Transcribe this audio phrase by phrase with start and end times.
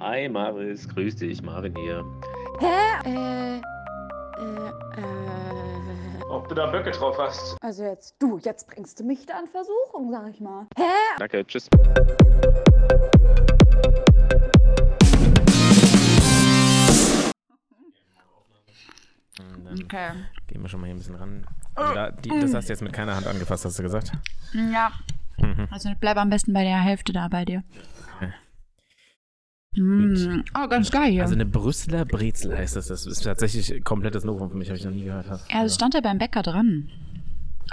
[0.00, 2.04] Hi Maris, grüß dich, Marvin hier.
[2.60, 3.08] Hä?
[3.08, 4.68] Äh, äh,
[5.00, 5.16] äh.
[6.28, 7.56] Ob du da Böcke drauf hast?
[7.62, 10.66] Also jetzt, du, jetzt bringst du mich da in Versuchung, sag ich mal.
[10.76, 10.82] Hä?
[11.18, 11.68] Danke, tschüss.
[19.84, 20.10] Okay.
[20.46, 21.46] gehen wir schon mal hier ein bisschen ran.
[21.74, 24.12] Also da, die, das hast du jetzt mit keiner Hand angefasst, hast du gesagt?
[24.52, 24.90] Ja.
[25.38, 25.68] Mhm.
[25.70, 27.62] Also bleib am besten bei der Hälfte da bei dir.
[29.76, 30.42] Mm.
[30.58, 31.20] Oh, ganz geil.
[31.20, 32.86] Also eine Brüsseler Brezel heißt das.
[32.88, 35.26] Das ist tatsächlich komplettes Novum für mich, habe ich noch nie gehört.
[35.26, 36.88] ja, das stand ja beim Bäcker dran.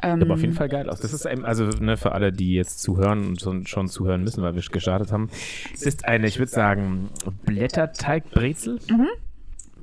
[0.01, 0.99] Ähm, Sieht aber auf jeden Fall geil aus.
[0.99, 4.41] Das ist eben, also ne, für alle, die jetzt zuhören und schon, schon zuhören müssen,
[4.43, 5.29] weil wir gestartet haben.
[5.73, 7.09] Es ist eine, ich würde sagen,
[7.45, 8.79] Blätterteigbrezel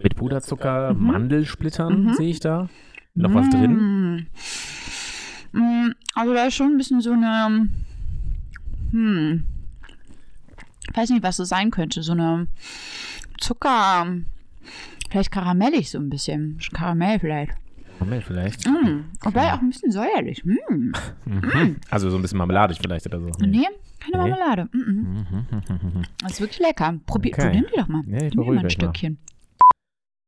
[0.03, 2.69] mit Puderzucker, Mandelsplittern sehe ich da.
[3.15, 4.27] Noch was drin?
[5.53, 5.59] Mm.
[5.59, 7.69] Mm, Also da ist schon ein bisschen so eine,
[8.91, 9.45] hm,
[10.95, 12.47] weiß nicht, was das sein könnte, so eine
[13.39, 14.07] Zucker,
[15.11, 17.53] vielleicht karamellig so ein bisschen, Karamell vielleicht.
[17.99, 18.67] Karamell vielleicht.
[18.67, 19.05] Mm.
[19.23, 20.45] Wobei auch ein bisschen säuerlich.
[20.45, 20.93] Mm.
[21.27, 21.77] Mhm.
[21.91, 23.29] Also so ein bisschen marmeladig vielleicht oder so.
[23.41, 23.67] Nee,
[24.01, 24.31] keine Nee.
[24.31, 24.69] Marmelade.
[24.73, 26.05] Mm -mm.
[26.23, 26.99] Das ist wirklich lecker.
[27.07, 27.43] Probier, Okay.
[27.47, 28.03] probieren die doch mal.
[28.07, 28.71] Ja, ich Nimm mal ein gleich mal.
[28.71, 29.19] Stückchen.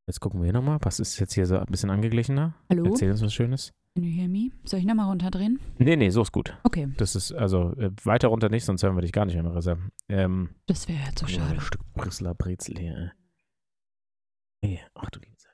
[0.06, 0.78] Jetzt gucken wir hier nochmal.
[0.82, 2.54] Was ist jetzt hier so ein bisschen angeglichener?
[2.68, 2.84] Hallo?
[2.84, 3.72] Erzähl uns was Schönes.
[3.94, 4.50] Can you hear me?
[4.64, 5.60] Soll ich nochmal runterdrehen?
[5.78, 6.56] Nee, nee, so ist gut.
[6.62, 9.42] Okay, Das ist, also, äh, weiter runter nicht, sonst hören wir dich gar nicht mehr,
[9.42, 9.76] Marissa.
[10.08, 11.54] Ähm, das wäre jetzt so guck mal, schade.
[11.56, 13.12] Ein Stück Brüsseler Brezel hier.
[14.62, 14.70] ey.
[14.76, 15.52] Hey, ach du liebe Zeit.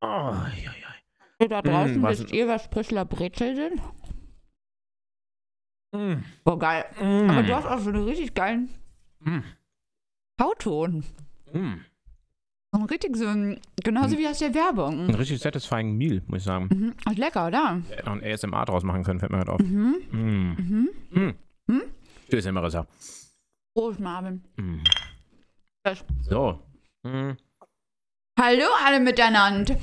[0.00, 1.48] Oh, ja, ja.
[1.48, 3.82] Da draußen was- wisst ihr, was Brüsseler Brezel sind?
[5.92, 6.84] Mm, Oh, geil.
[7.00, 8.68] mm, Aber du hast auch so einen richtig geilen
[9.20, 9.40] mm,
[10.38, 11.04] Kauton.
[11.52, 11.74] mm.
[12.74, 15.14] Ein richtig so ein, genauso wie aus der Ein Werbung.
[15.14, 16.68] richtig satisfying Meal, muss ich sagen.
[16.72, 16.94] Mhm.
[17.08, 17.80] Ist lecker, oder?
[18.04, 19.60] Auch ein ASMR draus machen können, fällt mir gerade auf.
[19.60, 19.94] Mhm.
[20.10, 20.56] Mm.
[20.58, 20.88] Mhm.
[21.10, 21.34] Mm.
[21.70, 21.82] Hm?
[22.28, 22.84] Tschüss, Marissa.
[23.76, 24.42] Prost, Marvin.
[25.84, 26.04] Prost.
[26.22, 26.58] So.
[27.04, 27.36] Mm.
[28.40, 29.76] Hallo alle miteinander.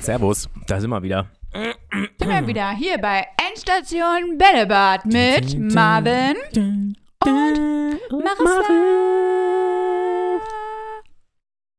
[0.00, 1.26] Servus, da sind wir wieder.
[1.52, 6.94] Sind wir wieder hier bei Endstation Bällebad mit Marvin und
[8.12, 9.47] Marissa.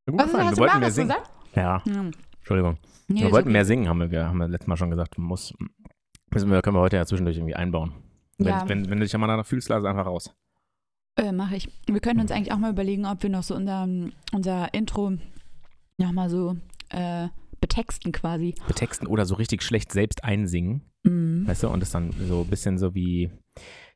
[0.06, 0.50] Gut Was gefallen.
[0.50, 1.08] Wir wollten mehr singen.
[1.08, 1.30] gesagt?
[1.56, 2.10] Ja, Hm.
[2.38, 2.78] Entschuldigung.
[3.08, 3.52] Nee, wir wollten okay.
[3.52, 5.18] mehr singen, haben wir, haben wir letztes Mal schon gesagt.
[5.18, 5.52] Muss,
[6.32, 7.92] müssen wir, können wir heute ja zwischendurch irgendwie einbauen.
[8.38, 8.68] Wenn, Ja.
[8.68, 10.34] wenn, wenn du dich ja mal danach fühlst, lass einfach raus.
[11.16, 11.68] Äh, Mache ich.
[11.86, 13.86] Wir können uns eigentlich auch mal überlegen, ob wir noch so unser,
[14.32, 15.12] unser Intro
[15.98, 16.56] nochmal so
[16.90, 17.28] äh,
[17.60, 18.54] betexten quasi.
[18.68, 21.46] Betexten oder so richtig schlecht selbst einsingen, Mhm.
[21.46, 21.68] weißt du?
[21.68, 23.30] Und das dann so ein bisschen so wie,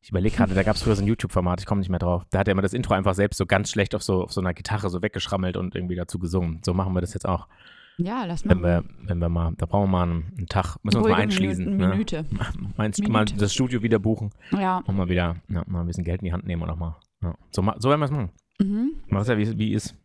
[0.05, 2.25] ich überlege gerade, da gab es früher so ein YouTube-Format, ich komme nicht mehr drauf.
[2.31, 4.43] Da hat er immer das Intro einfach selbst so ganz schlecht auf so, auf so
[4.43, 6.61] einer Gitarre so weggeschrammelt und irgendwie dazu gesungen.
[6.63, 7.49] So machen wir das jetzt auch.
[7.97, 8.83] Ja, lass Wenn mal.
[8.83, 11.21] wir, wenn wir mal, da brauchen wir mal einen, einen Tag, müssen wir uns mal
[11.23, 11.67] einschließen.
[11.67, 11.89] Eine ne?
[11.89, 12.27] Minute.
[12.53, 13.11] Du Minute.
[13.11, 14.83] mal das Studio wieder buchen Ja.
[14.87, 16.97] und mal wieder ja, mal ein bisschen Geld in die Hand nehmen und auch mal.
[17.23, 17.35] Ja.
[17.51, 18.31] So, so werden wir es machen.
[18.61, 18.91] Mhm.
[19.09, 19.97] Marissa, wie, wie ist?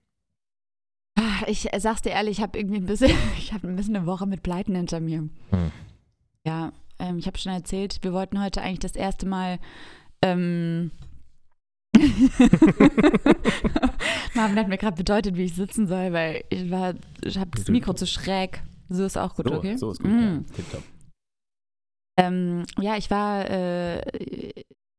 [1.18, 3.98] Ah, Ich äh, sag's dir ehrlich, ich habe irgendwie ein bisschen, ich habe ein bisschen
[3.98, 5.28] eine Woche mit Pleiten hinter mir.
[5.50, 5.72] Hm.
[6.46, 9.60] Ja, ähm, ich habe schon erzählt, wir wollten heute eigentlich das erste Mal.
[10.22, 10.92] Ähm,
[14.34, 16.94] Marvin hat mir gerade bedeutet, wie ich sitzen soll, weil ich war,
[17.24, 18.62] ich habe das Mikro zu schräg.
[18.90, 19.78] So ist auch gut, So, okay?
[19.78, 20.12] so ist gut.
[20.12, 20.46] Mm.
[20.72, 20.80] Ja.
[22.18, 24.02] Ähm, ja, ich war, äh,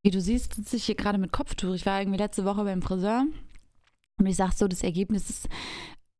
[0.02, 1.74] wie du siehst, sitze ich hier gerade mit Kopftuch.
[1.74, 3.24] Ich war irgendwie letzte Woche beim Friseur
[4.18, 5.48] und ich sag so, das Ergebnis ist,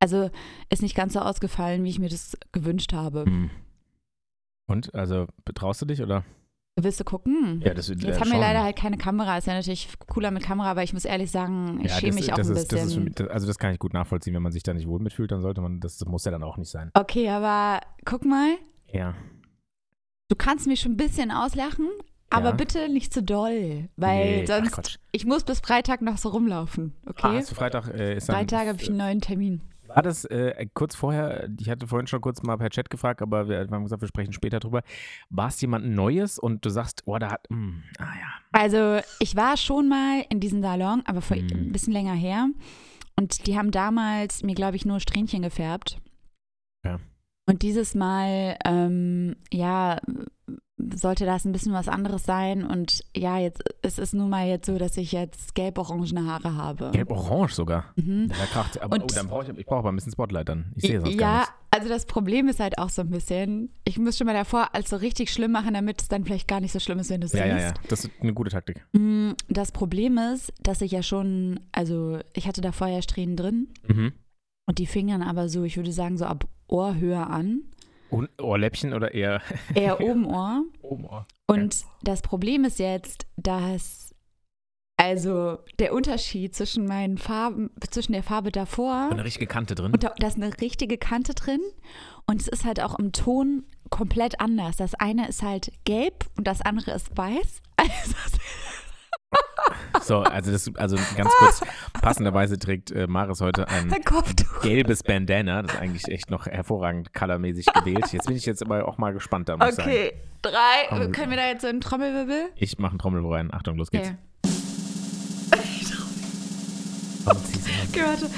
[0.00, 0.30] also
[0.68, 3.24] ist nicht ganz so ausgefallen, wie ich mir das gewünscht habe.
[3.24, 3.50] Hm.
[4.70, 6.24] Und, also, betraust du dich oder?
[6.80, 7.60] Willst du gucken?
[7.64, 8.32] Ja, das Jetzt äh, haben schon.
[8.32, 9.36] wir leider halt keine Kamera.
[9.36, 12.20] Ist ja natürlich cooler mit Kamera, aber ich muss ehrlich sagen, ich ja, schäme das,
[12.20, 13.04] mich auch das ein ist, das bisschen.
[13.04, 15.30] mich, das, also das kann ich gut nachvollziehen, wenn man sich da nicht wohl mitfühlt,
[15.32, 16.90] dann sollte man, das, das muss ja dann auch nicht sein.
[16.94, 18.54] okay, aber guck mal,
[18.92, 19.14] Ja.
[20.28, 21.88] du kannst mich schon ein bisschen auslachen,
[22.30, 22.54] aber Ja.
[22.54, 27.10] bitte nicht zu doll, weil Nee, sonst, ich muss bis Freitag noch so rumlaufen, Ah,
[27.10, 27.36] okay?
[27.38, 29.60] hast du Freitag äh, ist dann, Freitag habe ich einen neuen Termin.
[29.94, 33.48] War das äh, kurz vorher, ich hatte vorhin schon kurz mal per Chat gefragt, aber
[33.48, 34.82] wir, haben gesagt, wir sprechen später drüber.
[35.30, 38.28] War es jemand Neues und du sagst, oh, da hat, mh, ah ja.
[38.52, 41.68] Also ich war schon mal in diesem Salon, aber vor Mhm.
[41.68, 42.48] ein bisschen länger her.
[43.16, 45.98] Und die haben damals mir, glaube ich, nur Strähnchen gefärbt.
[46.84, 46.98] Ja.
[47.46, 50.00] Und dieses Mal, ähm, ja,
[50.94, 52.64] sollte das ein bisschen was anderes sein.
[52.64, 56.90] Und ja, jetzt es ist nun mal jetzt so, dass ich jetzt gelb-orangene Haare habe.
[56.92, 57.86] Gelb-orange sogar.
[57.96, 58.28] Mhm.
[58.28, 60.72] Da kracht, aber Und- oh, dann brauche ich, ich brauche aber ein bisschen Spotlight dann.
[60.76, 61.52] Ich sehe sonst gar Ja, nichts.
[61.70, 64.90] also das Problem ist halt auch so ein bisschen, ich muss schon mal davor als
[64.90, 67.26] so richtig schlimm machen, damit es dann vielleicht gar nicht so schlimm ist, wenn du
[67.26, 67.56] es Ja, siehst.
[67.56, 67.74] ja, ja.
[67.88, 68.84] Das ist eine gute Taktik.
[68.92, 73.68] Mm, Das Problem ist, dass ich ja schon, also ich hatte da vorher Strähnen drin
[73.88, 74.12] Mhm.
[74.66, 77.62] und die fingen dann aber so, ich würde sagen, so ab Ohrhöhe an.
[78.10, 79.40] Und Ohrläppchen oder eher
[79.74, 80.64] Eher oben Ohr.
[80.82, 81.26] Oben Ohr?
[81.46, 84.14] Und das Problem ist jetzt, dass,
[84.96, 89.92] Also der Unterschied zwischen meinen Farben, zwischen der Farbe davor Eine richtige Kante drin.
[89.92, 91.60] und da, da ist eine richtige Kante drin
[92.26, 94.76] und es ist halt auch im Ton komplett anders.
[94.76, 97.62] Das eine ist halt gelb und das andere ist weiß.
[97.80, 98.14] Also
[100.02, 101.60] So, also, das, also ganz kurz,
[102.00, 103.94] passenderweise trägt äh, Maris heute ein
[104.62, 105.62] gelbes Bandana.
[105.62, 108.12] Das ist eigentlich echt noch hervorragend colormäßig gewählt.
[108.12, 109.78] Jetzt bin ich jetzt aber auch mal gespannt, da muss.
[109.78, 110.86] Okay, drei.
[110.88, 111.12] Komm.
[111.12, 112.50] Können wir da jetzt so einen Trommelwirbel?
[112.56, 113.54] Ich mache einen Trommelwirbel rein.
[113.54, 114.08] Achtung, los geht's.
[114.08, 114.16] Okay.
[117.24, 117.36] Komm.
[117.88, 118.30] Okay, warte.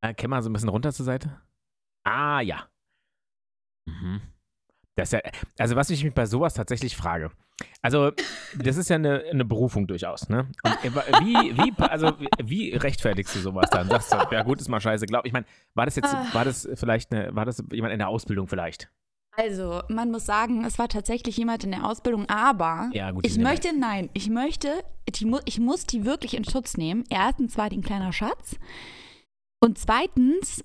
[0.00, 1.40] Äh, Kämm mal so ein bisschen runter zur Seite.
[2.04, 2.66] Ah, ja.
[3.86, 4.20] Mhm.
[4.96, 5.20] Das ja,
[5.58, 7.30] also was ich mich bei sowas tatsächlich frage.
[7.82, 8.12] Also,
[8.56, 10.46] das ist ja eine, eine Berufung durchaus, ne?
[10.62, 10.90] Und äh,
[11.24, 12.12] wie, wie, also,
[12.42, 13.88] wie- rechtfertigst du sowas dann?
[13.88, 15.32] Sagst du, ja gut, ist mal scheiße, glaub ich.
[15.32, 16.26] meine, war das jetzt, Ah.
[16.32, 18.88] war das vielleicht eine, war das jemand in der Ausbildung vielleicht?
[19.36, 23.32] Also, man muss sagen, es war tatsächlich jemand in der Ausbildung, aber Ja, gut, ich
[23.32, 24.68] sind ja möchte, nein, ich möchte,
[25.08, 27.04] die, mu- ich muss die wirklich in Schutz nehmen.
[27.08, 28.56] Erstens war die ein kleiner Schatz
[29.60, 30.62] und zweitens,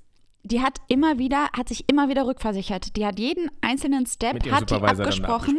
[0.52, 2.96] die hat immer wieder, hat sich immer wieder rückversichert.
[2.96, 5.00] Die hat jeden einzelnen Step, hat die abgesprochen,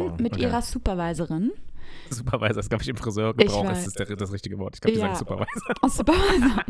[0.01, 0.13] abgesprochen.
[0.21, 0.43] mit Okay.
[0.43, 1.51] ihrer Supervisorin.
[2.09, 4.75] Supervisor ist, glaube ich, im Friseurgebrauch ist das der, das richtige Wort.
[4.75, 5.15] Ich glaube, die Ja.
[5.15, 5.73] sagen Supervisor.
[5.89, 6.63] Supervisor.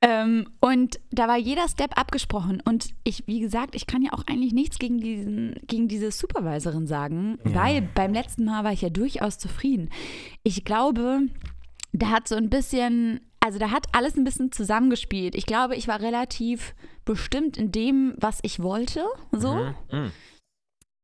[0.02, 2.62] ähm, und da war jeder Step abgesprochen.
[2.64, 6.86] Und ich, wie gesagt, ich kann ja auch eigentlich nichts gegen, diesen, gegen diese Supervisorin
[6.86, 7.54] sagen, Ja.
[7.54, 9.90] weil beim letzten Mal war ich ja durchaus zufrieden.
[10.42, 11.22] Ich glaube,
[11.92, 15.34] da hat so ein bisschen, also da hat alles ein bisschen zusammengespielt.
[15.34, 19.04] Ich glaube, ich war relativ bestimmt in dem, was ich wollte.
[19.32, 19.54] So.
[19.54, 19.74] Mhm.
[19.90, 20.12] Mhm.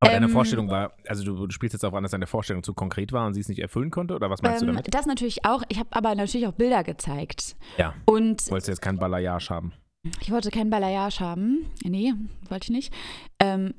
[0.00, 2.62] Aber deine Ähm, Vorstellung war, also du, du spielst jetzt auch an, dass deine Vorstellung
[2.62, 4.14] zu konkret war und sie es nicht erfüllen konnte?
[4.14, 4.92] Oder was meinst du Ähm, damit?
[4.94, 5.62] das natürlich auch.
[5.70, 7.56] Ich habe aber natürlich auch Bilder gezeigt.
[7.78, 7.94] Ja.
[8.04, 9.72] Und Wolltest du jetzt kein Balayage haben?
[10.20, 11.64] Ich wollte keinen Balayage haben.
[11.82, 12.12] Nee,
[12.50, 12.92] wollte ich nicht.
[13.40, 13.72] Ähm,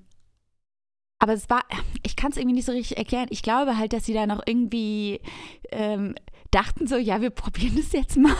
[1.20, 1.62] aber es war,
[2.04, 3.28] ich kann es irgendwie nicht so richtig erklären.
[3.30, 5.22] Ich glaube halt, dass sie da noch irgendwie
[5.72, 6.16] ähm,
[6.52, 8.36] dachten so, ja, wir probieren das jetzt mal.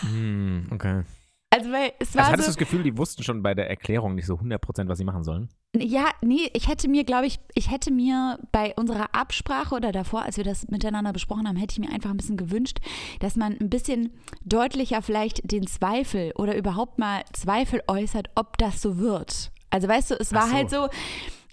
[0.00, 1.04] Hm, okay.
[1.50, 3.68] Also, weil es war Also hattest du so, das Gefühl, die wussten schon bei der
[3.68, 5.50] Erklärung nicht so 100%, was sie machen sollen?
[5.78, 10.22] ja, nee, ich hätte mir, glaube ich, ich hätte mir bei unserer Absprache oder davor,
[10.22, 12.78] als wir das miteinander besprochen haben, hätte ich mir einfach ein bisschen gewünscht,
[13.20, 14.12] dass man ein bisschen
[14.44, 19.50] deutlicher vielleicht den Zweifel oder überhaupt mal Zweifel äußert, ob das so wird.
[19.70, 20.52] Also weißt du, es war so.
[20.52, 20.88] halt so,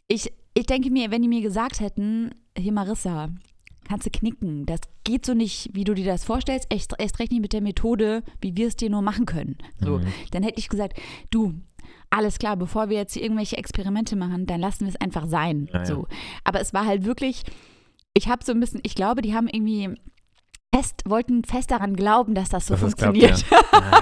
[0.10, 3.30] ich, ich denke mir, wenn die mir gesagt hätten, hier Marissa,
[3.90, 7.32] kannst du knicken, das geht so nicht, wie du dir das vorstellst, erst, erst recht
[7.32, 9.58] nicht mit der Methode, wie wir es dir nur machen können.
[9.84, 10.06] So, Mhm.
[10.32, 11.00] dann hätte ich gesagt,
[11.32, 11.56] du,
[12.12, 15.68] alles klar, bevor wir jetzt hier irgendwelche Experimente machen, dann lassen wir es einfach sein.
[15.74, 15.86] Ja, ja.
[15.86, 16.08] So.
[16.44, 17.44] Aber es war halt wirklich,
[18.14, 19.90] ich habe so ein bisschen, ich glaube, die haben irgendwie
[20.74, 23.46] fest, wollten fest daran glauben, dass das so Dass es klappt, funktioniert.
[23.72, 24.02] Ah.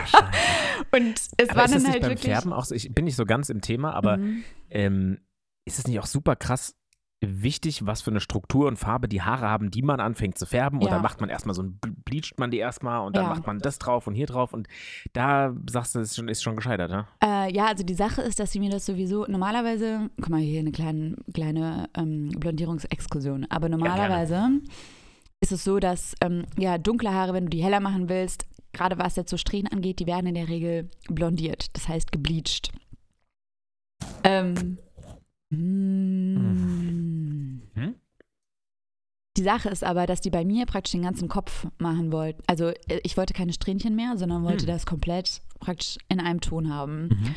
[0.95, 2.31] Und es Aber war dann halt beim wirklich.
[2.33, 2.75] Färben auch so?
[2.75, 4.43] Ich bin nicht so ganz im Thema, aber Mhm.
[4.69, 5.17] ähm,
[5.65, 6.75] ist es nicht auch super krass
[7.21, 10.79] wichtig, was für eine Struktur und Farbe die Haare haben, die man anfängt zu färben?
[10.79, 10.91] Und Ja.
[10.91, 13.29] dann macht man erstmal so ein, bleacht man die erstmal und dann Ja.
[13.29, 14.67] macht man das drauf und hier drauf und
[15.13, 17.07] da sagst du, ist schon, ist schon gescheitert, ne?
[17.23, 20.59] Äh, ja, also die Sache ist, dass sie mir das sowieso normalerweise, guck mal hier
[20.59, 24.49] eine kleine, kleine ähm, Blondierungsexkursion, aber normalerweise
[25.39, 28.97] ist es so, dass ähm, ja dunkle Haare, wenn du die heller machen willst, gerade
[28.99, 32.71] was jetzt so Strähnen angeht, die werden in der Regel blondiert, das heißt gebleached.
[34.23, 34.77] Ähm,
[35.49, 37.61] mm.
[37.73, 37.95] Hm?
[39.37, 42.41] Die Sache ist aber, dass die bei mir praktisch den ganzen Kopf machen wollten.
[42.47, 44.73] Also äh, ich wollte keine Strähnchen mehr, sondern wollte Hm.
[44.73, 47.09] das komplett praktisch in einem Ton haben.
[47.09, 47.35] Mhm.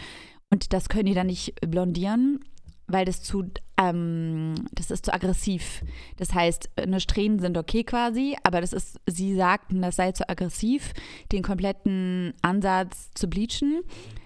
[0.51, 2.41] Und das können die dann nicht blondieren,
[2.87, 3.45] weil das zu,
[3.77, 5.83] ähm, das ist zu aggressiv.
[6.17, 10.29] Das heißt, eine Strähnen sind okay quasi, aber das ist, sie sagten, das sei zu
[10.29, 10.93] aggressiv,
[11.33, 13.83] den kompletten Ansatz zu bleachen.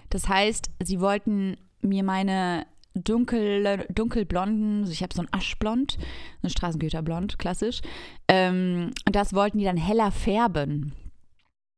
[0.09, 2.65] Das heißt, sie wollten mir meine
[2.95, 5.97] dunkel, dunkelblonden, also ich habe so ein Aschblond,
[6.43, 7.81] ein Straßengüterblond, klassisch,
[8.27, 10.93] ähm, und das wollten die dann heller färben.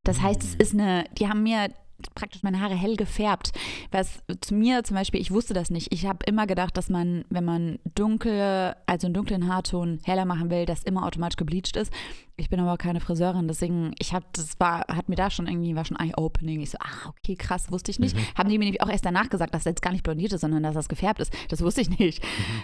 [0.03, 1.69] Das heißt, es ist eine, die haben mir
[2.15, 3.51] praktisch meine Haare hell gefärbt.
[3.91, 5.91] Was zu mir zum Beispiel, ich wusste das nicht.
[5.93, 10.49] Ich habe immer gedacht, dass man, wenn man dunkel, also einen dunklen Haarton heller machen
[10.49, 11.91] will, das immer automatisch gebleached ist.
[12.35, 15.75] Ich bin aber keine Friseurin, deswegen, ich habe, das war, hat mir da schon irgendwie,
[15.75, 16.61] war schon Eye-Opening.
[16.61, 18.15] Ich so, ach, okay, krass, wusste ich nicht.
[18.37, 20.41] Haben die mir nämlich auch erst danach gesagt, dass das jetzt gar nicht blondiert ist,
[20.41, 21.33] sondern dass das gefärbt ist.
[21.49, 22.23] Das wusste ich nicht.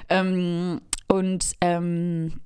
[0.10, 2.40] Ähm, und ähm,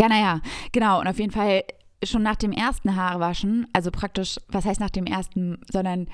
[0.00, 0.40] ja, naja,
[0.72, 1.00] genau.
[1.00, 1.64] Und auf jeden Fall
[2.04, 6.08] schon nach dem ersten Haarwaschen, also praktisch, was heißt nach dem ersten, sondern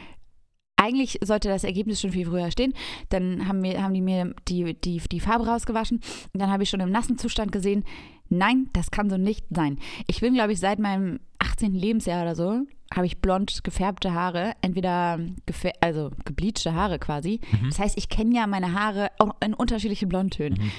[0.76, 2.72] eigentlich sollte das Ergebnis schon viel früher stehen.
[3.08, 5.98] Dann haben, wir, haben die mir die, die, die Farbe rausgewaschen
[6.32, 7.84] und dann habe ich schon im nassen Zustand gesehen,
[8.28, 9.78] nein, das kann so nicht sein.
[10.06, 11.74] Ich bin, glaube ich, seit meinem 18.
[11.74, 12.62] Lebensjahr oder so,
[12.94, 17.40] habe ich blond gefärbte Haare, entweder gefär also gebleachte Haare quasi.
[17.66, 20.70] Das heißt, ich kenne ja meine Haare auch in unterschiedlichen Blondtönen.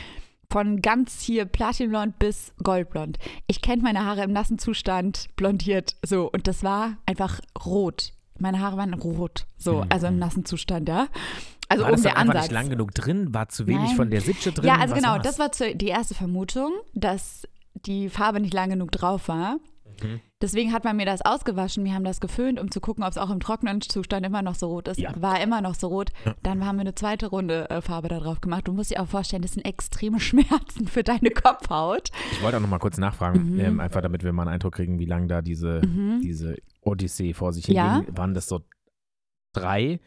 [0.52, 3.20] Von ganz hier Platinblond bis Goldblond.
[3.48, 8.14] Ich kenne meine Haare im nassen Zustand blondiert so und das war einfach rot.
[8.40, 11.08] Meine Haare waren rot, so, also im nassen Zustand, ja.
[11.68, 12.44] Also war oben das der Ansatz.
[12.44, 13.34] nicht lang genug drin?
[13.34, 13.96] War zu wenig Nein.
[13.96, 14.66] von der Sitsche drin?
[14.66, 15.24] Ja, also genau, war's?
[15.24, 17.48] das war zu, die erste Vermutung, dass
[17.86, 19.58] die Farbe nicht lang genug drauf war.
[20.04, 20.20] Mhm.
[20.42, 21.84] Deswegen hat man mir das ausgewaschen.
[21.84, 24.56] Wir haben das geföhnt, um zu gucken, ob es auch im trockenen Zustand immer noch
[24.56, 25.00] so rot ist.
[25.00, 25.12] Ja.
[25.22, 26.12] War immer noch so rot.
[26.44, 28.68] Dann haben wir eine zweite Runde äh, Farbe da drauf gemacht.
[28.68, 32.10] Du musst dir auch vorstellen, das sind extreme Schmerzen für deine Kopfhaut.
[32.32, 33.60] Ich wollte auch noch mal kurz nachfragen, Mhm.
[33.60, 37.52] ähm, einfach damit wir mal einen Eindruck kriegen, wie lange da diese, diese Odyssee vor
[37.54, 37.96] sich Ja.
[37.98, 38.18] hinging.
[38.18, 38.62] Waren das so
[39.54, 40.00] drei,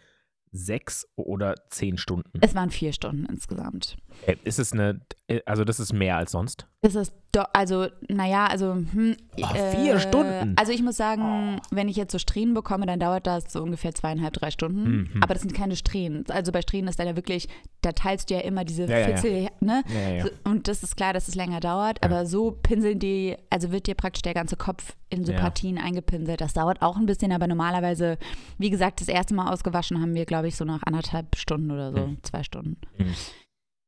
[0.51, 2.31] sechs oder zehn Stunden?
[2.41, 3.97] Es waren vier Stunden insgesamt.
[4.27, 5.01] Äh, ist es eine,
[5.47, 6.67] also das ist mehr als sonst?
[6.85, 10.55] Es ist doch, also, naja, also, hm, Oh, vier Stunden?
[10.59, 13.95] Also ich muss sagen, wenn ich jetzt so Strähnen bekomme, dann dauert das so ungefähr
[13.95, 14.83] zweieinhalb, drei Stunden.
[15.15, 15.23] Mhm.
[15.23, 16.25] Aber das sind keine Strähnen.
[16.29, 17.49] Also bei Strähnen ist dann ja wirklich,
[17.81, 19.17] da teilst du ja immer diese Ja, ja, ja.
[19.17, 19.83] Fitzel, ne?
[20.17, 20.25] Ja.
[20.25, 23.87] So, Und das ist klar, dass es länger dauert, aber so pinseln die, also wird
[23.87, 25.33] dir praktisch der ganze Kopf in so.
[25.33, 26.41] Partien eingepinselt.
[26.41, 28.19] Das dauert auch ein bisschen, aber normalerweise,
[28.59, 31.93] wie gesagt, das erste Mal ausgewaschen haben wir, glaube ich, so nach anderthalb Stunden oder
[31.93, 32.19] so, Mhm.
[32.23, 32.77] zwei Stunden.
[32.99, 33.15] Mhm.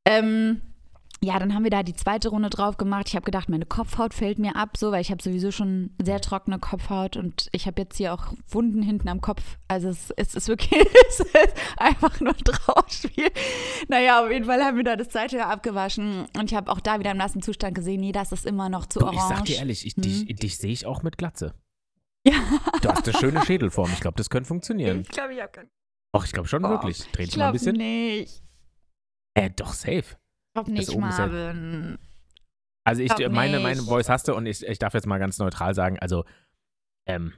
[0.07, 0.61] Ähm,
[1.23, 3.09] ja, dann haben wir da die zweite Runde drauf gemacht.
[3.09, 6.21] Ich habe gedacht, meine Kopfhaut fällt mir ab, so, weil ich habe sowieso schon sehr
[6.21, 9.57] trockene Kopfhaut und ich habe jetzt hier auch Wunden hinten am Kopf.
[9.69, 10.73] Also es, es ist wirklich
[11.09, 11.35] es ist
[11.79, 13.31] einfach nur ein Trauerspiel.
[13.89, 16.81] Naja, auf jeden Fall haben wir da das zweite Jahr abgewaschen und ich habe auch
[16.81, 19.19] da wieder im nassen Zustand gesehen, nee, das ist immer noch zu Du, orange.
[19.23, 20.03] ich sag dir ehrlich, ich, Hm.
[20.03, 21.55] dich, dich sehe ich auch mit Glatze.
[22.27, 22.33] Ja.
[22.81, 23.91] Du hast eine schöne Schädelform.
[23.93, 25.03] Ich glaube, das könnte funktionieren.
[25.03, 25.69] Ich glaube, ich habe keinen.
[26.17, 27.01] Och, ich glaube schon Oh, wirklich.
[27.13, 27.77] Dreh Ich dich mal ein glaube bisschen.
[27.77, 28.43] nicht.
[29.35, 30.05] Äh, doch, safe.
[30.55, 31.99] Ich glaube nicht, Marvin.
[32.85, 33.63] Also ich, Glaub meine, nicht.
[33.65, 36.25] meine Voice hast du und ich, ich darf jetzt mal ganz neutral sagen, also
[37.07, 37.33] ähm,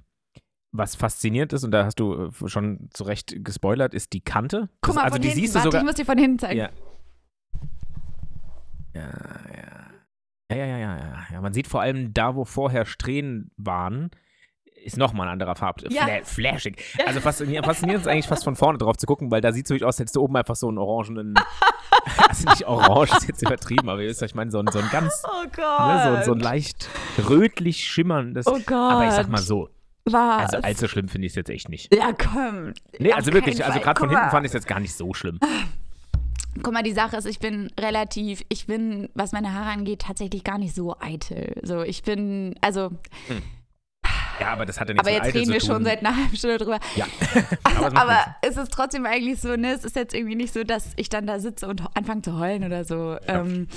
[0.73, 4.69] was faszinierend ist, und da hast du äh, schon zu Recht gespoilert, ist die Kante.
[4.83, 5.41] Guck Das- mal, also von die hinten.
[5.41, 5.81] siehst du Warte, sogar.
[5.81, 6.59] ich muss dir von hinten zeigen.
[6.59, 6.71] Ja.
[8.95, 9.87] Ja, ja.
[10.51, 11.27] Ja, ja, ja, ja, ja.
[11.33, 11.41] ja.
[11.41, 14.11] Man sieht vor allem da, wo vorher Strähnen waren,
[14.87, 15.83] ist nochmal ein anderer Farb.
[15.91, 16.05] Ja.
[16.05, 16.83] Fla flashig.
[17.07, 19.71] Also faszinierend, faszinierend ist eigentlich fast von vorne drauf zu gucken, weil da sieht es
[19.71, 21.35] wirklich aus, als hättest du oben einfach so einen orangenen.
[22.29, 24.89] also nicht orange, ist jetzt übertrieben, aber ihr wisst, ich meine, so ein, so ein
[24.91, 25.23] ganz.
[25.27, 26.25] Oh Ne, Gott.
[26.25, 26.89] so, so ein leicht
[27.29, 28.47] rötlich schimmerndes.
[28.47, 28.71] Oh Gott.
[28.93, 29.69] Aber ich sag mal so,
[30.05, 30.53] Was?
[30.55, 31.95] also allzu schlimm finde ich es jetzt echt nicht.
[31.95, 32.73] ja, komm.
[32.99, 35.39] Nee, also wirklich, also gerade von hinten fand ich es jetzt gar nicht so schlimm.
[36.63, 40.43] Guck mal, die Sache ist, ich bin relativ, ich bin, was meine Haare angeht, tatsächlich
[40.43, 41.53] gar nicht so eitel.
[41.63, 42.93] So, ich bin, also,
[44.41, 46.59] Ja, aber das hat ja nichts aber jetzt reden wir schon seit einer halben Stunde
[46.59, 46.79] drüber.
[46.95, 47.07] Ja,
[47.65, 48.31] aber, es macht Aber nichts.
[48.43, 51.27] es ist trotzdem eigentlich so, ne, es ist jetzt irgendwie nicht so, dass ich dann
[51.27, 53.17] da sitze und anfange zu heulen oder so.
[53.29, 53.69] Ähm,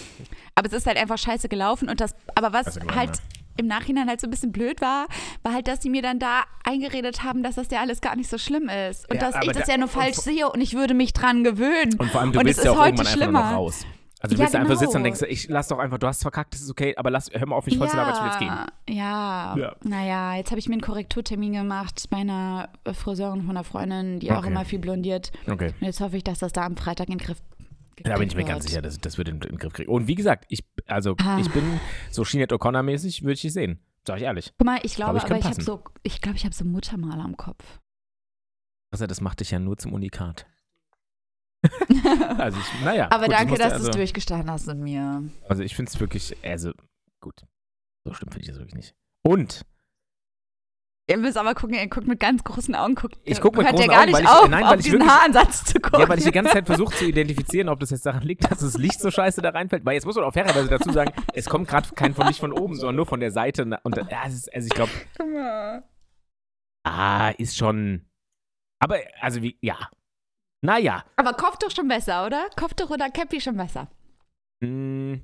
[0.56, 3.22] aber es ist halt einfach scheiße gelaufen und das, aber was gelaufen, halt ja.
[3.58, 5.08] im Nachhinein halt so ein bisschen blöd war,
[5.44, 8.30] war halt, dass sie mir dann da eingeredet haben, dass das ja alles gar nicht
[8.30, 10.50] so schlimm ist und Ja, dass ich das da- ja nur und falsch vor- sehe
[10.50, 11.96] und ich würde mich dran gewöhnen.
[11.98, 13.56] Und vor allem, du und es ja ist auch heute irgendwann einfach nur noch schlimmer.
[13.56, 13.86] raus.
[14.21, 14.79] Also du Ja, willst ja einfach genau.
[14.81, 17.29] sitzen und denkst, ich lass doch einfach, du hast verkackt, das ist okay, aber lass,
[17.31, 18.95] hör mal auf, mich voll zu labern, ich will jetzt gehen.
[18.97, 19.75] Ja, Ja.
[19.83, 24.19] naja, jetzt habe ich mir einen Korrekturtermin gemacht bei einer äh, Friseurin von einer Freundin,
[24.19, 24.47] die auch Okay.
[24.47, 25.31] immer viel blondiert.
[25.47, 25.73] Okay.
[25.79, 27.41] Und jetzt hoffe ich, dass das da am Freitag in den Griff
[28.03, 29.89] Da bin ich mir ganz sicher, dass das wird in, den Griff kriegen.
[29.89, 31.38] Und wie gesagt, ich, also Ah.
[31.39, 31.79] ich bin
[32.11, 33.79] so Sinead O'Connor-mäßig, würde ich dich sehen.
[34.05, 34.53] Sag ich ehrlich.
[34.57, 36.65] Guck mal, ich glaube, ich aber könnte ich habe so, ich glaube, ich habe so
[36.65, 37.63] Muttermal am Kopf.
[38.91, 40.45] Also das macht dich ja nur zum Unikat.
[42.38, 43.08] also ich, naja.
[43.12, 45.24] aber gut, danke, dass du also, es durchgestanden hast mit mir.
[45.48, 46.72] Also ich finde es wirklich, also
[47.20, 47.46] gut.
[48.06, 48.96] So schlimm finde ich das wirklich nicht.
[49.24, 49.66] Und
[51.10, 52.94] Ihr müsst aber gucken, ihr guckt mit ganz großen Augen.
[52.94, 54.78] Guckt, Ich guck mit hört großen gar Augen, nicht weil ich- auf, nein, auf weil
[54.78, 56.00] ich diesen wirklich- Haaransatz zu gucken.
[56.01, 58.60] Ja, weil ich die ganze Zeit versuche zu identifizieren, ob das jetzt daran liegt, dass
[58.60, 59.84] das Licht so scheiße da reinfällt.
[59.86, 62.54] Weil jetzt muss man auch fairerweise dazu sagen, es kommt gerade kein von nicht von
[62.54, 63.63] oben, sondern nur von der Seite.
[63.82, 64.92] Und ja, ist, also ich glaube,
[66.86, 68.06] ah, ist schon.
[68.80, 69.89] Aber, also wie, ja.
[70.62, 71.04] Naja.
[71.16, 72.50] Aber Kopftuch schon besser, oder?
[72.56, 73.88] Kopftuch oder Cappy schon besser?
[74.63, 75.22] Hm,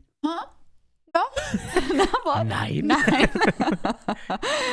[2.46, 2.84] nein.
[2.88, 3.30] Nein.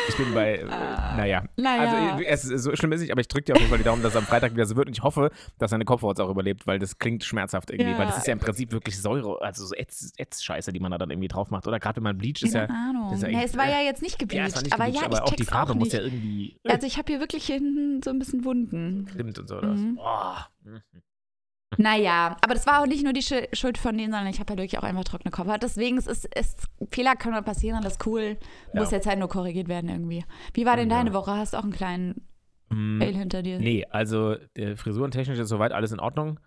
[0.08, 1.44] Ich bin bei, äh, Ah, naja.
[1.56, 2.14] naja.
[2.14, 3.84] Also, es ist so schlimm ist nicht, aber ich drücke dir auf jeden Fall die
[3.84, 4.88] Daumen, dass es am Freitag wieder so wird.
[4.88, 7.90] Und ich hoffe, dass deine Kopfhaut auch überlebt, weil das klingt schmerzhaft irgendwie.
[7.92, 7.98] Ja.
[7.98, 10.98] Weil das ist ja im Prinzip wirklich Säure, also so Ätz- Ätz-Scheiße, die man da
[10.98, 11.66] dann irgendwie drauf macht.
[11.66, 12.66] Oder gerade wenn man bleacht, ist ja.
[12.66, 13.08] Keine Ahnung.
[13.10, 14.84] das ist ja echt- es war ja jetzt nicht Ja, gebleicht, es war nicht aber
[14.86, 16.56] gebleicht, ja, aber auch die Farbe auch muss ja irgendwie.
[16.68, 19.06] Also ich habe hier wirklich hinten so ein bisschen Wunden.
[19.12, 19.56] Stimmt und so.
[19.58, 19.96] Oder Mhm.
[19.98, 20.46] was?
[20.66, 20.70] Oh.
[21.78, 24.52] Naja, aber das war auch nicht nur die Schu- Schuld von denen, sondern ich habe
[24.52, 25.62] ja wirklich auch einfach trockene Kopfhaut.
[25.62, 26.56] Deswegen ist es, es
[26.90, 28.36] Fehler können mal passieren, das ist cool.
[28.74, 28.98] Muss Ja.
[28.98, 30.24] jetzt halt nur korrigiert werden irgendwie.
[30.54, 30.96] Wie war denn Ja.
[30.98, 31.30] deine Woche?
[31.32, 32.26] Hast du auch einen kleinen
[32.70, 33.58] Mm, Fail hinter dir?
[33.58, 36.40] Nee, also äh, frisurentechnisch ist soweit alles in Ordnung.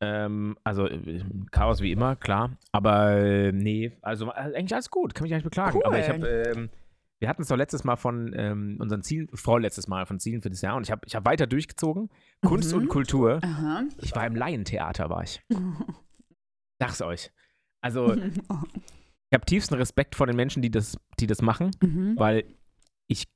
[0.00, 2.50] Ähm, also äh, Chaos wie immer, klar.
[2.72, 5.76] Aber äh, nee, also äh, eigentlich alles gut, kann mich gar nicht beklagen.
[5.76, 5.84] Cool.
[5.84, 6.70] Aber ich habe, ähm,
[7.20, 10.50] wir hatten es doch letztes Mal von ähm, unseren Zielen, vorletztes Mal von Zielen für
[10.50, 12.08] das Jahr und ich habe ich hab weiter durchgezogen.
[12.44, 12.80] Kunst Mhm.
[12.82, 13.40] und Kultur.
[13.42, 13.84] Aha.
[13.98, 15.42] Ich war im Laientheater, war ich.
[16.80, 17.30] Sag's euch.
[17.82, 22.14] Also, ich habe tiefsten Respekt vor den Menschen, die das, die das machen, Mhm.
[22.16, 22.44] weil
[23.06, 23.28] ich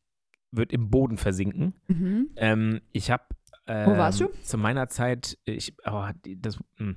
[0.50, 1.74] würde im Boden versinken.
[1.88, 2.30] Mhm.
[2.36, 3.24] Ähm, ich habe
[3.66, 4.28] ähm, Wo warst du?
[4.42, 6.96] Zu meiner Zeit, ich, oh, das, hm.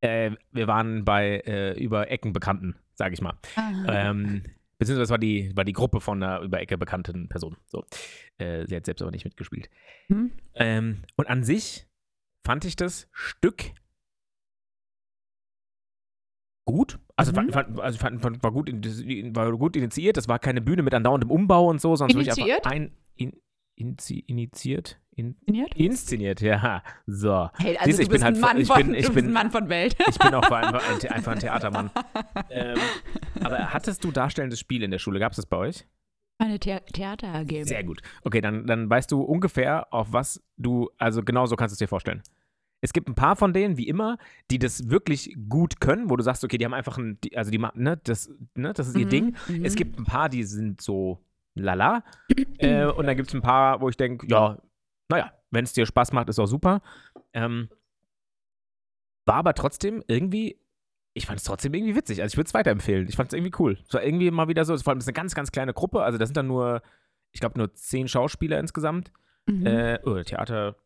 [0.00, 3.34] äh, wir waren bei äh, über Ecken Bekannten, sage ich mal.
[3.54, 3.70] Ah.
[3.88, 4.42] Ähm,
[4.78, 7.56] beziehungsweise war die, war die Gruppe von einer über Ecke bekannten Person.
[7.66, 7.84] So.
[8.38, 9.70] Äh, sie hat selbst aber nicht mitgespielt.
[10.08, 10.32] Hm?
[10.54, 11.86] Ähm, und an sich
[12.44, 13.72] fand ich das Stück
[16.66, 16.98] gut.
[17.16, 17.50] Also, Mhm.
[17.50, 18.68] fand, also fand, fand, war, gut,
[19.34, 20.16] war gut initiiert.
[20.16, 22.66] Das war keine Bühne mit andauerndem Umbau und so, sondern wirklich Initiiert?
[22.66, 23.32] einfach ein, in,
[23.76, 24.98] initiiert.
[25.14, 25.74] In, Inszeniert?
[25.76, 26.82] inszeniert, ja.
[27.06, 27.48] So.
[27.54, 29.50] Hey, also Siehst ich bin bist halt Mann ich von, bin- ich bin- ein Mann
[29.50, 29.96] von Welt.
[30.08, 31.90] Ich bin auch einfach ein, einfach ein Theatermann.
[32.50, 32.78] ähm,
[33.42, 35.18] aber hattest du darstellendes Spiel in der Schule?
[35.18, 35.86] Gab es das bei euch?
[36.38, 37.64] Eine The Theater AG.
[37.64, 38.02] Sehr gut.
[38.22, 41.78] Okay, dann, dann weißt du ungefähr, auf was du, also genau so kannst du es
[41.78, 42.22] dir vorstellen.
[42.82, 44.18] Es gibt ein paar von denen, wie immer,
[44.50, 47.50] die das wirklich gut können, wo du sagst, okay, die haben einfach ein, die, also
[47.50, 49.36] die machen, ne, das, ne, das ist ihr Mhm, Ding.
[49.48, 49.64] mhm.
[49.64, 51.18] Es gibt ein paar, die sind so
[51.56, 52.04] lala.
[52.58, 54.58] äh, und dann gibt es ein paar, wo ich denke, ja,
[55.08, 56.82] naja, wenn es dir Spaß macht, ist auch super.
[57.32, 57.68] Ähm,
[59.24, 60.60] war aber trotzdem irgendwie,
[61.14, 62.22] ich fand es trotzdem irgendwie witzig.
[62.22, 63.08] Also ich würde es weiterempfehlen.
[63.08, 63.78] Ich fand es irgendwie cool.
[63.86, 66.02] Es war irgendwie mal wieder so, vor allem ist eine ganz, ganz kleine Gruppe.
[66.02, 66.82] Also da sind dann nur,
[67.32, 69.12] ich glaube, nur zehn Schauspieler insgesamt.
[69.46, 69.66] Mhm.
[69.66, 70.76] Äh, oh, Theater.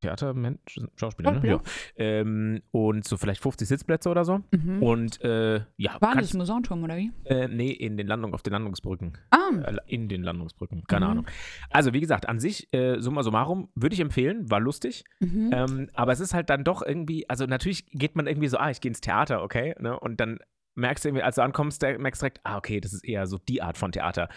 [0.00, 1.46] Theatermensch, Schauspieler, ne?
[1.48, 1.60] Ja.
[1.96, 4.40] Ähm, und so vielleicht 50 Sitzplätze oder so.
[4.50, 4.82] mhm.
[4.82, 7.12] Und äh, ja, War das kannst, Musanturm oder wie?
[7.24, 9.16] äh, nee, in den Landung, auf den Landungsbrücken.
[9.30, 11.10] Ah, Äh, in den Landungsbrücken, keine Mhm.
[11.12, 11.26] Ahnung.
[11.70, 15.04] Also, wie gesagt, an sich, äh, summa summarum, würde ich empfehlen, war lustig.
[15.20, 15.50] mhm.
[15.52, 18.70] Ähm, aber es ist halt dann doch irgendwie, also natürlich geht man irgendwie so, ah,
[18.70, 19.98] ich gehe ins Theater, okay, ne?
[19.98, 20.38] Und dann
[20.74, 23.38] merkst du irgendwie, als du ankommst, merkst du direkt, ah, okay, das ist eher so
[23.38, 24.28] die Art von Theater.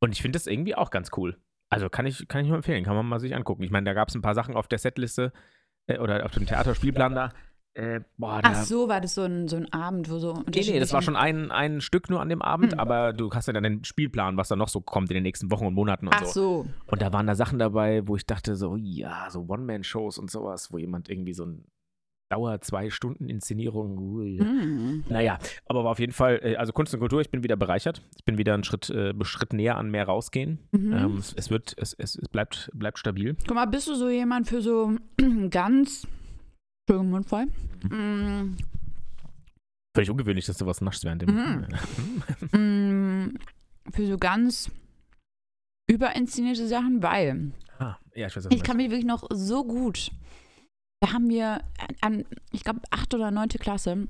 [0.00, 1.36] Und ich finde das irgendwie auch ganz cool.
[1.72, 3.62] Also kann ich, kann ich nur empfehlen, kann man mal sich angucken.
[3.62, 5.32] Ich meine, da gab es ein paar Sachen auf der Setliste
[5.86, 7.30] äh, oder auf dem Theaterspielplan da.
[7.74, 10.34] Äh, boah, da, Ach so, war das so ein, so ein Abend, wo so.
[10.54, 12.78] Nee, nee, das war schon ein, ein Stück nur an dem Abend, Hm.
[12.80, 15.50] aber du hast ja dann den Spielplan, was da noch so kommt in den nächsten
[15.50, 16.64] Wochen und Monaten und Ach so.
[16.64, 16.66] so.
[16.88, 20.70] Und da waren da Sachen dabei, wo ich dachte so, ja, so One-Man-Shows und sowas,
[20.70, 21.64] wo jemand irgendwie so ein
[22.32, 23.94] Dauer zwei Stunden Inszenierung.
[23.94, 25.04] Mhm.
[25.10, 28.00] Naja, aber auf jeden Fall, äh, also Kunst und Kultur, ich bin wieder bereichert.
[28.16, 30.58] Ich bin wieder einen Schritt, äh, Schritt näher an mehr rausgehen.
[30.72, 30.92] Mhm.
[30.94, 33.36] Ähm, es, es wird, es, es, es bleibt, bleibt stabil.
[33.46, 34.92] Guck mal, bist du so jemand für so
[35.50, 36.06] ganz.
[36.86, 37.46] Entschuldigung, Mund voll.
[37.90, 38.56] Mm,
[39.94, 41.34] Völlig ungewöhnlich, dass du was naschst während dem.
[42.52, 43.28] Mhm.
[43.28, 43.38] mm,
[43.92, 44.70] für so ganz
[45.86, 50.10] überinszenierte Sachen, weil ah, ja, ich weiß ich kann mich wirklich noch so gut.
[51.02, 51.64] Da haben wir
[52.00, 54.06] an, ich glaube, achte oder neunte Klasse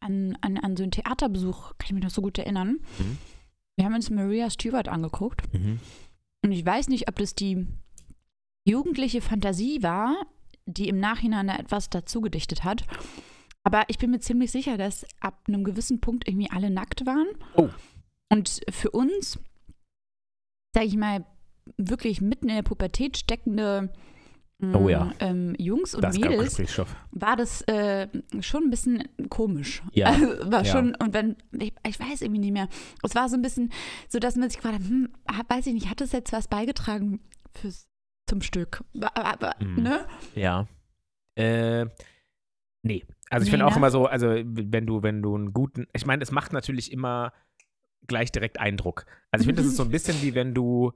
[0.00, 2.80] an, an, an so einen Theaterbesuch, kann ich mich noch so gut erinnern.
[2.98, 3.18] Mhm.
[3.76, 5.52] Wir haben uns Maria Stewart angeguckt.
[5.54, 5.80] Mhm.
[6.44, 7.66] Und ich weiß nicht, ob das die
[8.68, 10.14] jugendliche Fantasie war,
[10.66, 12.84] die im Nachhinein da etwas dazu gedichtet hat.
[13.62, 17.28] Aber ich bin mir ziemlich sicher, dass ab einem gewissen Punkt irgendwie alle nackt waren.
[17.54, 17.70] Oh.
[18.28, 19.38] Und für uns,
[20.74, 21.24] sage ich mal,
[21.78, 23.90] wirklich mitten in der Pubertät steckende
[24.72, 25.12] Oh ja.
[25.20, 26.58] ähm, Jungs und Das Mädels,
[27.10, 28.08] war das äh,
[28.40, 29.82] schon ein bisschen komisch.
[29.92, 30.72] Ja, Also, war ja.
[30.72, 32.68] schon, und wenn, ich, ich weiß irgendwie nicht mehr.
[33.02, 33.72] Es war so ein bisschen
[34.08, 35.08] so, dass man sich gefragt hat, hm,
[35.48, 37.20] weiß ich nicht, hat das jetzt was beigetragen
[37.52, 37.88] fürs,
[38.28, 38.82] zum Stück?
[38.94, 39.82] Wa- Mhm.
[39.82, 40.06] Ne?
[40.34, 40.66] Ja.
[41.36, 41.86] Äh,
[42.82, 43.04] nee.
[43.30, 43.76] Also ich Nee, finde auch ne?
[43.78, 47.32] immer so, also wenn du, wenn du einen guten, ich meine, es macht natürlich immer
[48.06, 49.04] gleich direkt Eindruck.
[49.30, 50.92] Also ich finde, das ist so ein bisschen wie wenn du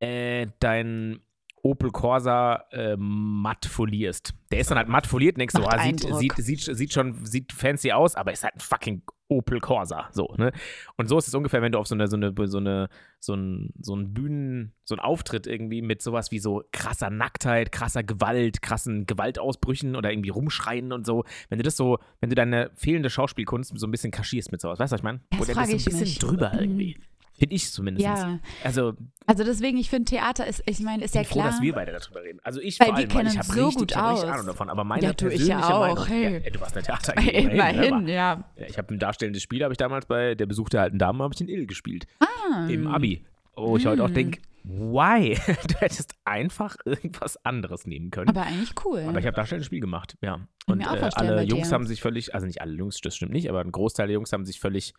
[0.00, 1.20] äh, dein
[1.62, 4.34] Opel Corsa äh, matt folierst.
[4.50, 7.24] Der ist dann halt matt foliert, denkst du, Macht ah, sieht, sieht, sieht, sieht schon,
[7.24, 10.08] sieht fancy aus, aber ist halt ein fucking Opel Corsa.
[10.12, 10.52] So, ne?
[10.96, 12.88] Und so ist es ungefähr, wenn du auf so eine, so eine, so eine,
[13.20, 17.70] so ein, so ein Bühnen, so ein Auftritt irgendwie mit sowas wie so krasser Nacktheit,
[17.70, 21.24] krasser Gewalt, krassen Gewaltausbrüchen oder irgendwie rumschreien und so.
[21.48, 24.80] Wenn du das so, wenn du deine fehlende Schauspielkunst so ein bisschen kaschierst mit sowas,
[24.80, 25.20] weißt du, was ich meine?
[25.36, 26.18] Wo der so ein bisschen mich.
[26.18, 26.58] drüber Mhm.
[26.58, 26.96] irgendwie.
[27.42, 28.04] Finde ich zumindest.
[28.06, 28.94] Ja, Also,
[29.26, 31.46] also deswegen, ich finde Theater ist, ich meine, ist ja froh, klar.
[31.48, 32.38] dass wir beide darüber reden.
[32.44, 34.22] Also ich Weil vor allem, weil ich kennen habe so richtig, gut aus.
[34.22, 34.70] Ahnung davon.
[34.70, 36.40] Aber meine Ja, tu ich persönliche ja auch, Meinung, hey.
[36.44, 37.16] ja, du warst eine Theater.
[37.16, 38.44] Immerhin, ja.
[38.68, 41.34] Ich habe ein darstellendes Spiel, habe ich damals bei der Besuch der alten Dame, habe
[41.34, 42.06] ich den Ill gespielt.
[42.20, 43.24] Ah, Im Abi.
[43.56, 44.14] Wo ich heute auch Mm.
[44.14, 45.34] denke, why?
[45.68, 48.28] du hättest einfach irgendwas anderes nehmen können.
[48.28, 49.00] Aber eigentlich cool.
[49.08, 50.46] Aber ich habe darstellendes Spiel gemacht, ja.
[50.68, 53.62] Und äh, alle Jungs haben sich völlig, also nicht alle Jungs, das stimmt nicht, aber
[53.62, 54.94] ein Großteil der Jungs haben sich völlig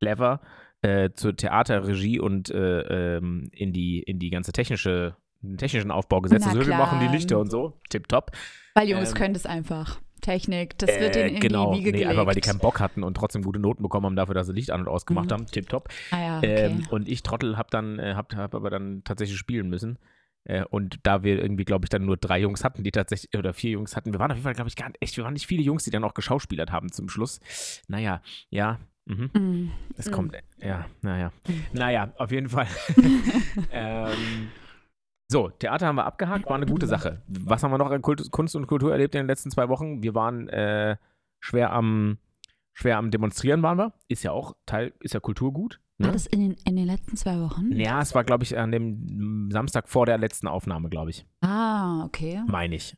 [0.00, 0.40] clever
[0.86, 5.16] äh, zur Theaterregie und äh, ähm, in, die, in die ganze technische,
[5.58, 6.46] technischen Aufbau gesetzt.
[6.46, 8.30] Na Also wir machen die Lichter und so, tipptopp.
[8.74, 10.00] Weil Jungs ähm, können das einfach.
[10.22, 12.10] Technik, das wird denen in genau, die Wiege nee, gelegt.
[12.10, 14.54] einfach weil die keinen Bock hatten und trotzdem gute Noten bekommen haben dafür, dass sie
[14.54, 15.32] Licht an und ausgemacht Mhm.
[15.34, 15.88] haben, tipptopp.
[16.10, 16.64] ah, ja, okay.
[16.66, 19.98] Ähm, und ich Trottel hab dann, äh, hab, hab aber dann tatsächlich spielen müssen.
[20.44, 23.52] Äh, und da wir irgendwie, glaube ich, dann nur drei Jungs hatten, die tatsächlich, oder
[23.52, 25.34] vier Jungs hatten, wir waren auf jeden Fall, glaube ich, gar nicht, echt, wir waren
[25.34, 27.40] nicht viele Jungs, die dann auch geschauspielert haben zum Schluss.
[27.88, 29.30] Naja, ja, mhm.
[29.32, 29.72] Mm.
[29.96, 30.12] Es Mm.
[30.12, 31.32] kommt, ja, naja.
[31.72, 32.66] Naja, auf jeden Fall.
[33.72, 34.48] ähm,
[35.28, 37.22] so, Theater haben wir abgehakt, war eine gute Sache.
[37.26, 40.02] Was haben wir noch an Kult, Kunst und Kultur erlebt in den letzten zwei Wochen?
[40.02, 40.96] Wir waren äh,
[41.40, 42.18] schwer am
[42.74, 43.92] schwer am Demonstrieren waren wir.
[44.08, 45.80] Ist ja auch Teil, ist ja Kulturgut.
[45.98, 46.12] War Ne?
[46.12, 47.72] das in den, in den letzten zwei Wochen?
[47.72, 51.26] Ja, es war, glaube ich, an dem Samstag vor der letzten Aufnahme, glaube ich.
[51.40, 52.42] Ah, okay.
[52.46, 52.94] Meine ich.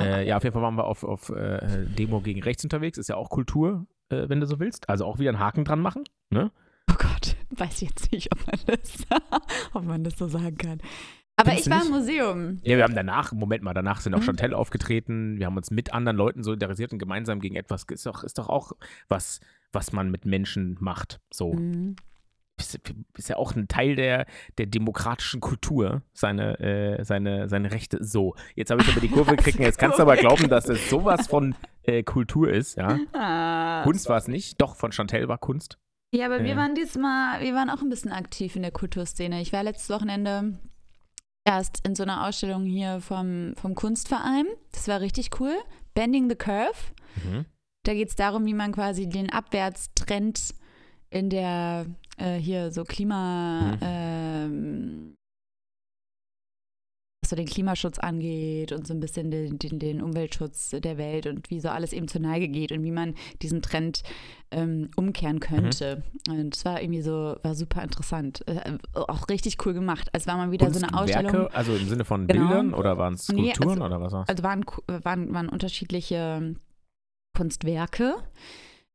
[0.00, 2.98] Äh, ja, auf jeden Fall waren wir auf, auf äh, Demo gegen rechts unterwegs.
[2.98, 4.88] Ist ja auch Kultur, äh, wenn du so willst.
[4.88, 6.04] Also auch wieder einen Haken dran machen.
[6.30, 6.50] Ne?
[6.90, 9.06] Oh Gott, weiß ich jetzt nicht, ob man das,
[9.74, 10.78] ob man das so sagen kann.
[11.36, 11.90] Aber Findest ich war im?
[11.92, 12.58] Museum.
[12.62, 14.24] Ja, wir haben danach, Moment mal, danach sind auch Mhm.
[14.24, 15.38] Chantel aufgetreten.
[15.38, 17.84] Wir haben uns mit anderen Leuten solidarisiert und gemeinsam gegen etwas.
[17.90, 18.72] Ist doch, ist doch auch
[19.08, 19.40] was,
[19.72, 21.20] was man mit Menschen macht.
[21.32, 21.54] So.
[21.54, 21.96] Mhm.
[22.62, 24.26] Ist, ja auch ein Teil der,
[24.58, 28.02] der demokratischen Kultur, seine, äh, seine, seine Rechte.
[28.02, 29.58] So, jetzt habe ich aber die Kurve gekriegt.
[29.58, 32.76] Jetzt kannst du aber glauben, dass es sowas von äh, Kultur ist.
[32.76, 32.98] Ja?
[33.12, 33.82] Ah.
[33.84, 34.60] Kunst war es nicht.
[34.60, 35.78] Doch, von Chantel war Kunst.
[36.14, 36.56] Ja, aber wir Ja.
[36.56, 39.40] waren diesmal, wir waren auch ein bisschen aktiv in der Kulturszene.
[39.40, 40.58] Ich war letztes Wochenende
[41.44, 44.46] erst in so einer Ausstellung hier vom, vom Kunstverein.
[44.72, 45.54] Das war richtig cool.
[45.94, 46.74] Bending the Curve.
[47.24, 47.46] Mhm.
[47.84, 50.54] Da geht es darum, wie man quasi den Abwärtstrend
[51.10, 51.86] in der
[52.22, 53.78] äh, hier so Klima, Mhm.
[53.82, 55.14] ähm,
[57.22, 61.26] was so den Klimaschutz angeht und so ein bisschen den, den, den Umweltschutz der Welt
[61.26, 64.02] und wie so alles eben zur Neige geht und wie man diesen Trend
[64.50, 66.02] ähm, umkehren könnte.
[66.28, 68.42] Und es war irgendwie so, war super interessant.
[68.48, 70.08] Äh, auch richtig cool gemacht.
[70.12, 71.30] Es war mal wieder so eine Ausstellung.
[71.30, 72.48] Kunstwerke, also im Sinne von Genau.
[72.48, 74.28] Bildern oder waren es Nee, Skulpturen also- oder was?
[74.28, 76.56] Also waren, waren, waren unterschiedliche
[77.36, 78.16] Kunstwerke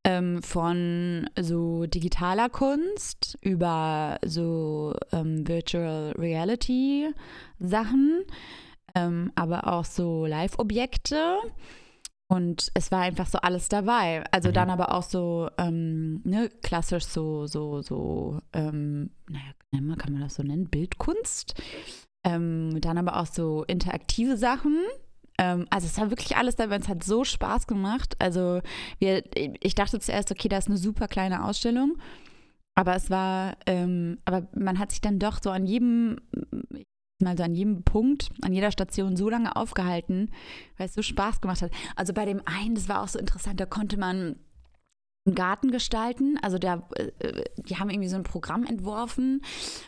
[0.08, 7.10] ähm, von so digitaler Kunst über so ähm, Virtual Reality
[7.60, 8.24] Sachen,
[8.96, 11.36] ähm, aber auch so Live-Objekte.
[12.30, 14.24] Und es war einfach so alles dabei.
[14.32, 14.54] Also Mhm.
[14.54, 19.44] dann aber auch so, ähm, ne, klassisch so, so, so, ähm, naja,
[19.98, 21.54] kann man- das so nennen, Bildkunst.
[22.26, 24.78] Ähm, dann aber auch so interaktive Sachen.
[25.38, 28.16] Ähm, also es war wirklich alles dabei, es hat so Spaß gemacht.
[28.20, 28.62] Also
[29.00, 31.98] wir, ich dachte zuerst, okay, das ist eine super kleine Ausstellung.
[32.76, 36.18] Aber es war, ähm, aber man hat sich dann doch so an jedem,
[37.20, 40.32] mal so an jedem Punkt, an jeder Station so lange aufgehalten,
[40.78, 41.72] weil es so Spaß gemacht hat.
[41.96, 44.36] Also bei dem einen, das war auch so interessant, da konnte man
[45.26, 46.38] einen Garten gestalten.
[46.42, 49.42] Also da, äh, die haben irgendwie so ein Programm entworfen,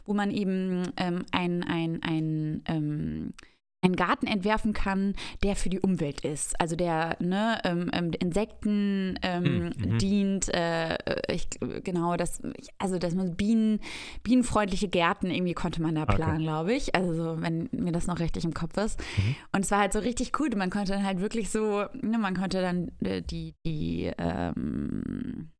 [0.05, 3.33] wo man eben ähm, ein, ein, ein, ähm,
[3.81, 6.59] einen Garten entwerfen kann, der für die Umwelt ist.
[6.59, 9.97] Also der ne, ähm, ähm, Insekten ähm, Hm, mhm.
[9.99, 10.97] dient, äh,
[11.33, 11.47] ich,
[11.83, 12.41] genau, das,
[12.77, 13.79] also dass man Bienen,
[14.23, 16.15] bienenfreundliche Gärten irgendwie konnte man da Okay.
[16.15, 16.93] planen, glaube ich.
[16.93, 18.99] Also so, wenn mir das noch richtig im Kopf ist.
[19.17, 19.35] Mhm.
[19.53, 20.49] Und es war halt so richtig cool.
[20.55, 25.51] Man konnte dann halt wirklich so, ne, man konnte dann äh, die, die, ähm,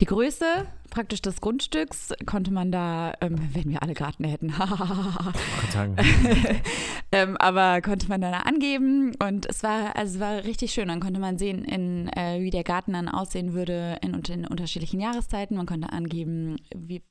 [0.00, 4.48] die Größe praktisch des Grundstücks konnte man da, ähm, wenn wir alle Garten hätten,
[7.12, 10.88] ähm, aber konnte man dann angeben und es war, also es war richtig schön.
[10.88, 15.00] Dann konnte man sehen, in, äh, wie der Garten dann aussehen würde in, in unterschiedlichen
[15.00, 15.56] Jahreszeiten.
[15.56, 17.02] Man konnte angeben, wie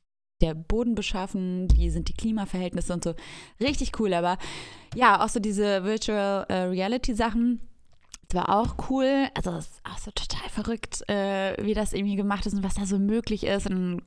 [0.41, 3.13] der Boden beschaffen, wie sind die Klimaverhältnisse und so.
[3.59, 4.37] Richtig cool, aber
[4.95, 7.61] ja, auch so diese Virtual äh, Reality Sachen.
[8.31, 9.27] War auch cool.
[9.33, 12.75] Also es ist auch so total verrückt, äh, wie das irgendwie gemacht ist und was
[12.75, 13.67] da so möglich ist.
[13.67, 14.01] Und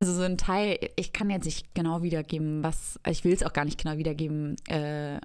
[0.00, 3.52] also so ein Teil, ich kann jetzt nicht genau wiedergeben, was, ich will es auch
[3.52, 5.20] gar nicht genau wiedergeben, äh,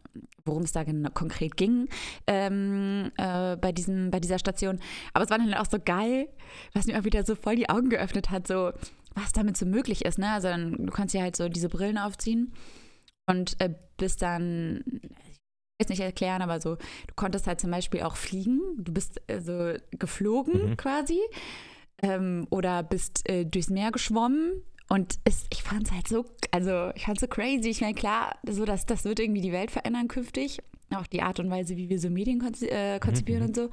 [0.46, 1.88] worum es da genau, konkret ging
[2.28, 4.80] ähm, äh, bei, diesem, bei dieser Station.
[5.14, 6.30] Aber es war dann auch so geil,
[6.74, 8.72] was mir auch wieder so voll die Augen geöffnet hat, so
[9.16, 10.20] was damit so möglich ist.
[10.20, 10.32] Ne?
[10.32, 12.54] Also dann, du kannst dir halt so diese Brillen aufziehen
[13.26, 14.84] und äh, bist dann,
[15.80, 18.60] weiß nicht erklären, aber so, du konntest halt zum Beispiel auch fliegen.
[18.78, 20.78] Du bist äh, so geflogen Mhm.
[20.78, 21.20] quasi
[22.02, 24.62] ähm, oder bist äh, durchs Meer geschwommen.
[24.90, 27.70] Und es, ich fand es halt so, also ich fand es so crazy.
[27.70, 30.60] Ich meine, klar, so dass das wird irgendwie die Welt verändern künftig.
[30.96, 33.48] Auch die Art und Weise, wie wir so Medien konzi äh, konzipieren Mhm.
[33.50, 33.70] und so.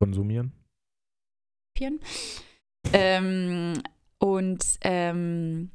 [0.00, 0.52] konsumieren.
[1.76, 2.00] Konzipieren.
[2.94, 3.74] Ähm,
[4.18, 5.70] und ähm,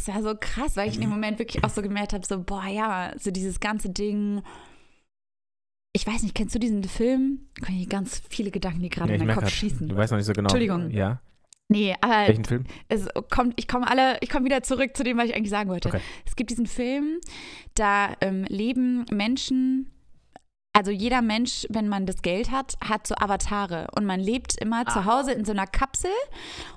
[0.00, 2.42] es war so krass, weil ich in dem Moment wirklich auch so gemerkt habe, so,
[2.42, 4.42] boah, ja, so dieses ganze Ding.
[5.92, 7.48] Ich weiß nicht, kennst du diesen Film?
[7.58, 9.88] Da kann ich ganz viele Gedanken, die gerade Ja, in meinen Kopf grad, schießen.
[9.88, 10.46] Du weißt noch nicht so genau.
[10.46, 10.90] Entschuldigung.
[10.90, 11.20] Ja.
[11.68, 12.64] Nee, aber Welchen Film?
[12.88, 15.70] es kommt, ich komme alle, ich komme wieder zurück zu dem, was ich eigentlich sagen
[15.70, 15.88] wollte.
[15.88, 16.00] Okay.
[16.26, 17.18] Es gibt diesen Film,
[17.74, 19.90] da ähm, leben Menschen
[20.72, 24.84] also jeder Mensch, wenn man das Geld hat, hat so Avatare und man lebt immer
[24.86, 24.92] Ah.
[24.92, 26.10] zu Hause in so einer Kapsel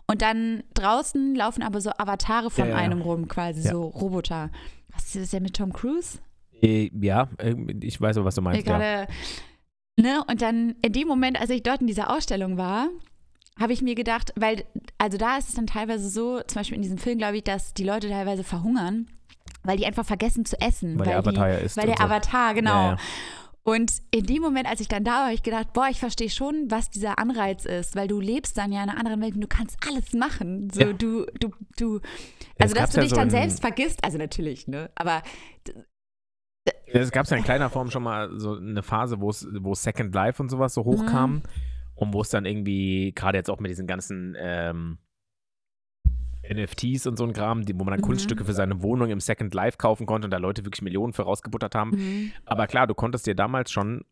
[0.08, 2.84] und dann draußen laufen aber so Avatare von Ja, ja, ja.
[2.84, 3.72] einem rum, quasi Ja.
[3.72, 4.50] so Roboter.
[4.94, 6.20] Was ist das ja mit Tom Cruise?
[6.62, 8.66] Äh, ja, äh, ich weiß aber, was du meinst.
[8.66, 8.78] Ja.
[8.78, 9.08] gerade,
[10.00, 10.24] ne?
[10.28, 12.88] Und dann in dem Moment, als ich dort in dieser Ausstellung war,
[13.60, 14.64] habe ich mir gedacht, weil,
[14.98, 17.74] also da ist es dann teilweise so, zum Beispiel in diesem Film, glaube ich, dass
[17.76, 19.08] die Leute teilweise verhungern,
[19.64, 20.98] weil die einfach vergessen zu essen.
[20.98, 22.04] Weil der die, Avatar ja isst Weil der so.
[22.04, 22.96] Avatar, genau.
[23.66, 23.78] Ja, ja.
[23.78, 26.30] Und in dem Moment, als ich dann da war, habe ich gedacht, boah, ich verstehe
[26.30, 29.42] schon, was dieser Anreiz ist, weil du lebst dann ja in einer anderen Welt und
[29.42, 30.70] du kannst alles machen.
[30.72, 30.94] So, Ja.
[30.94, 32.00] du, du, du,
[32.56, 35.22] Es also dass du ja dich so dann selbst vergisst, also natürlich, ne, aber
[36.86, 40.14] Es gab ja in kleiner Form schon mal so eine Phase, wo es wo Second
[40.14, 40.82] Life und sowas Mhm.
[40.82, 41.42] so hochkam
[41.96, 44.98] und wo es dann irgendwie, gerade jetzt auch mit diesen ganzen ähm,
[46.50, 48.06] NFTs und so ein Kram, die, wo man dann Mhm.
[48.06, 51.24] Kunststücke für seine Wohnung im Second Life kaufen konnte und da Leute wirklich Millionen für
[51.24, 51.92] rausgebuttert haben.
[51.92, 52.32] mhm.
[52.46, 54.04] Aber klar, du konntest dir damals schon,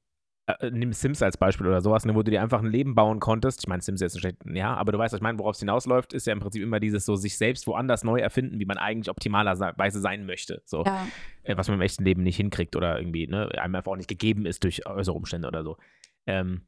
[0.48, 3.20] äh, nimm Sims als Beispiel oder sowas, ne, wo du dir einfach ein Leben bauen
[3.20, 3.60] konntest.
[3.62, 5.60] Ich meine, Sims ist jetzt schlecht, ja, aber du weißt, was ich meine, worauf es
[5.60, 8.78] hinausläuft, ist ja im Prinzip immer dieses so sich selbst woanders neu erfinden, wie man
[8.78, 10.62] eigentlich optimalerweise sein möchte.
[10.65, 11.06] So, ja.
[11.44, 14.10] äh, was man im echten Leben nicht hinkriegt oder irgendwie, ne, einem einfach auch nicht
[14.10, 15.78] gegeben ist durch äußere Umstände oder so.
[16.26, 16.62] Ähm,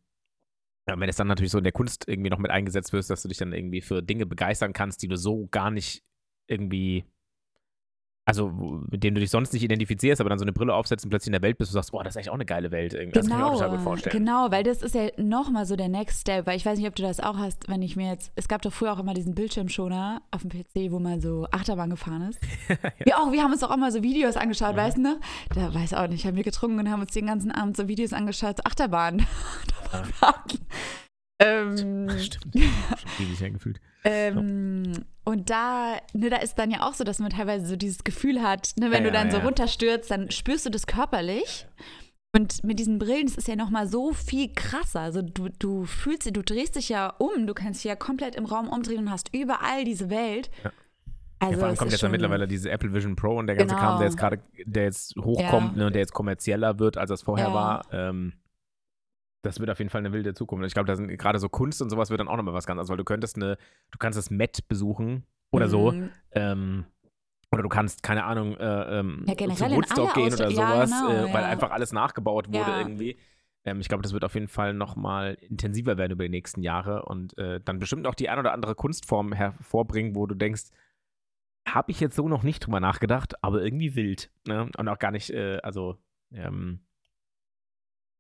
[0.88, 3.22] ja, wenn es dann natürlich so in der Kunst irgendwie noch mit eingesetzt wirst, dass
[3.22, 6.04] du dich dann irgendwie für Dinge begeistern kannst, die du so gar nicht
[6.48, 7.06] irgendwie,
[8.26, 8.50] also
[8.90, 11.28] mit denen du dich sonst nicht identifizierst, aber dann so eine Brille aufsetzt und plötzlich
[11.28, 12.94] in der Welt bist und sagst, boah, das ist echt auch eine geile Welt.
[12.94, 13.12] Irgendwie.
[13.20, 14.18] Das kann ich mir auch total gut vorstellen.
[14.18, 16.96] Genau, weil das ist ja nochmal so der Next Step, weil ich weiß nicht, ob
[16.96, 19.36] du das auch hast, wenn ich mir jetzt, es gab doch früher auch immer diesen
[19.36, 22.40] Bildschirmschoner auf dem PC, wo man so Achterbahn gefahren ist.
[23.04, 24.78] Wir auch, wir haben uns doch auch mal so Videos angeschaut, Mhm.
[24.78, 25.18] weißt du noch?
[25.54, 28.14] Da weiß auch nicht, haben wir getrunken und haben uns den ganzen Abend so Videos
[28.14, 29.26] angeschaut, Achterbahn.
[31.44, 32.56] ähm, Stimmt.
[32.56, 33.80] Schon ewig hergefühlt.
[34.04, 38.04] ähm, und da, ne, da ist dann ja auch so, dass man teilweise so dieses
[38.04, 41.68] Gefühl hat, ne, wenn Ja, du dann ja, so runterstürzt, dann spürst du das körperlich.
[42.36, 45.02] Und mit diesen Brillen, das ist ja nochmal so viel krasser.
[45.02, 48.46] Also du, du fühlst, du drehst dich ja um, du kannst dich ja komplett im
[48.46, 50.50] Raum umdrehen und hast überall diese Welt.
[50.64, 50.72] Ja.
[51.40, 53.76] Also ja, vor allem kommt jetzt ja mittlerweile diese Apple Vision Pro und der ganze
[53.76, 53.88] Genau.
[53.88, 55.78] Kram, der jetzt gerade, der jetzt hochkommt, Ja.
[55.78, 57.86] ne, und der jetzt kommerzieller wird, als es vorher war.
[57.92, 58.34] Ähm,
[59.44, 60.66] das wird auf jeden Fall eine wilde Zukunft.
[60.66, 62.78] Ich glaube, da sind gerade so Kunst und sowas wird dann auch nochmal was ganz
[62.78, 63.58] anderes, weil du könntest eine,
[63.92, 65.92] du kannst das Met besuchen oder so.
[65.92, 66.10] Mhm.
[66.32, 66.86] Ähm,
[67.52, 70.90] oder du kannst, keine Ahnung, äh, ähm, Ja, zu Woodstock gehen oder Ausstellungen- ja, sowas,
[70.90, 71.50] genau, äh, weil ja.
[71.50, 73.18] einfach alles nachgebaut wurde irgendwie.
[73.66, 77.04] Ähm, ich glaube, das wird auf jeden Fall nochmal intensiver werden über die nächsten Jahre
[77.04, 80.72] und äh, dann bestimmt auch die ein oder andere Kunstform hervorbringen, wo du denkst,
[81.68, 84.32] habe ich jetzt so noch nicht drüber nachgedacht, aber irgendwie wild.
[84.48, 84.70] Ne?
[84.76, 85.98] Und auch gar nicht, äh, also
[86.34, 86.80] ähm,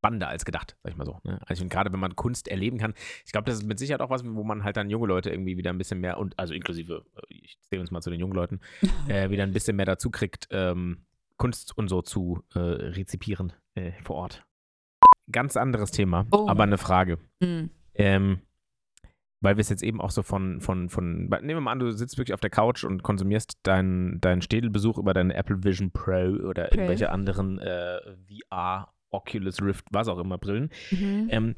[0.03, 1.19] spannender als gedacht, sag ich mal so.
[1.23, 1.39] Ne?
[1.45, 2.93] Also gerade wenn man Kunst erleben kann,
[3.25, 5.55] ich glaube, das ist mit Sicherheit auch was, wo man halt dann junge Leute irgendwie
[5.55, 8.33] wieder ein bisschen mehr und also inklusive, äh, ich zähle uns mal zu den jungen
[8.33, 8.59] Leuten,
[9.07, 11.05] äh, wieder ein bisschen mehr dazu kriegt, ähm,
[11.37, 14.45] Kunst und so zu äh, rezipieren äh, vor Ort.
[15.31, 16.47] Ganz anderes Thema, Oh.
[16.49, 17.17] aber eine Frage.
[17.39, 17.69] Mhm.
[17.93, 18.41] Ähm,
[19.39, 21.91] weil wir es jetzt eben auch so von, von, von, nehmen wir mal an, du
[21.91, 26.11] sitzt wirklich auf der Couch und konsumierst deinen deinen Städelbesuch über deine Apple Vision Pro
[26.47, 26.75] oder Pro.
[26.75, 27.99] irgendwelche anderen äh,
[28.49, 30.69] VR, Oculus Rift, was auch immer, Brillen.
[30.91, 31.27] Mhm.
[31.29, 31.55] Ähm,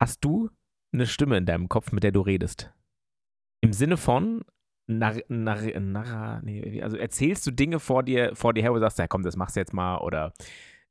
[0.00, 0.50] hast du
[0.92, 2.72] eine Stimme in deinem Kopf, mit der du redest?
[3.62, 4.44] Im Sinne von,
[4.86, 8.80] nar, nar, nar, nee, also erzählst du Dinge vor dir, vor dir her, wo du
[8.80, 10.32] sagst, ja komm, das machst du jetzt mal oder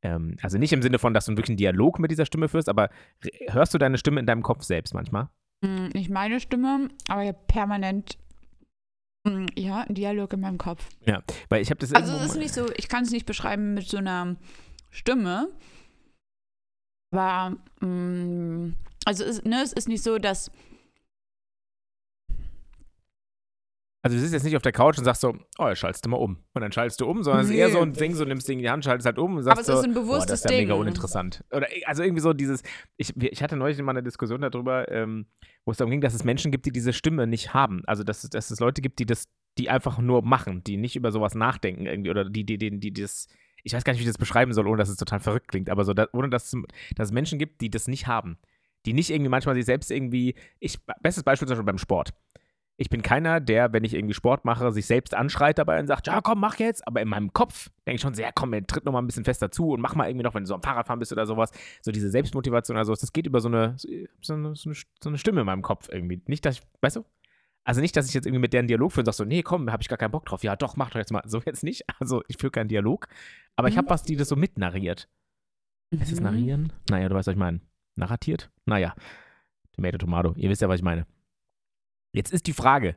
[0.01, 2.69] ähm, also nicht im Sinne von, dass du wirklich einen Dialog mit dieser Stimme führst,
[2.69, 2.89] aber
[3.49, 5.29] hörst du deine Stimme in deinem Kopf selbst manchmal?
[5.61, 8.17] Mm, Nicht meine Stimme, aber ja permanent
[9.27, 10.87] mm, ja, ein Dialog in meinem Kopf.
[11.49, 13.87] Weil ich habe das Also es ist nicht so, ich kann es nicht beschreiben mit
[13.87, 14.37] so einer
[14.91, 15.49] Stimme.
[17.13, 18.73] Aber mm,
[19.05, 20.51] also es, ne, es ist nicht so, dass
[24.03, 26.09] Also du sitzt jetzt nicht auf der Couch und sagst so, oh, ja, schaltest du
[26.09, 26.37] mal um.
[26.55, 28.57] Und dann schaltest du um, sondern es ist eher so ein Ding, so nimmst Ding
[28.57, 30.81] in die Hand, schaltest halt um und sagst so, bewusstes das ist ja mega Ding.
[30.81, 31.43] uninteressant.
[31.51, 32.63] Oder also irgendwie so dieses,
[32.97, 35.27] ich, ich hatte neulich mal eine Diskussion darüber, ähm,
[35.65, 37.83] wo es darum ging, dass es Menschen gibt, die diese Stimme nicht haben.
[37.85, 39.25] Also dass, es- dass es Leute gibt, die das,
[39.59, 42.93] die einfach nur machen, die nicht über sowas nachdenken irgendwie oder die, die, die, die
[42.93, 43.27] das,
[43.63, 45.69] ich weiß gar nicht, wie ich das beschreiben soll, ohne dass es total verrückt klingt,
[45.69, 46.61] aber so, da, ohne dass, es-
[46.95, 48.37] dass es Menschen gibt, die das nicht haben.
[48.85, 52.13] Die nicht irgendwie manchmal sich selbst irgendwie, ich, bestes Beispiel zum Beispiel beim Sport.
[52.77, 56.07] Ich bin keiner, der, wenn ich irgendwie Sport mache, sich selbst anschreit dabei und sagt,
[56.07, 56.87] ja komm, mach jetzt.
[56.87, 59.23] Aber in meinem Kopf denke ich schon sehr, komm, ey, tritt noch mal ein bisschen
[59.23, 61.51] fester zu und mach mal irgendwie noch, wenn du so am Fahrradfahren bist oder sowas.
[61.83, 63.75] So diese Selbstmotivation oder sowas, das geht über so eine,
[64.21, 64.73] so eine, so
[65.05, 66.23] eine, Stimme in meinem Kopf irgendwie.
[66.25, 67.05] Nicht, dass ich, weißt du?
[67.63, 69.71] Also nicht, dass ich jetzt irgendwie mit deren Dialog führe und sag so, nee, komm,
[69.71, 70.41] hab ich gar keinen Bock drauf.
[70.43, 71.21] Ja, doch, mach doch jetzt mal.
[71.25, 71.83] So jetzt nicht.
[71.99, 73.07] Also ich führe keinen Dialog.
[73.55, 73.79] Aber ich Mhm.
[73.79, 75.07] habe was, die das so mitnarriert.
[75.91, 76.23] Ist es Mhm.
[76.25, 76.73] narrieren?
[76.89, 77.59] Naja, du weißt, was ich meine.
[77.95, 78.49] Narratiert?
[78.65, 78.95] Naja.
[79.73, 80.33] Tomato, Tomato.
[80.35, 81.05] Ihr wisst ja, was ich meine.
[82.13, 82.95] Jetzt ist die Frage.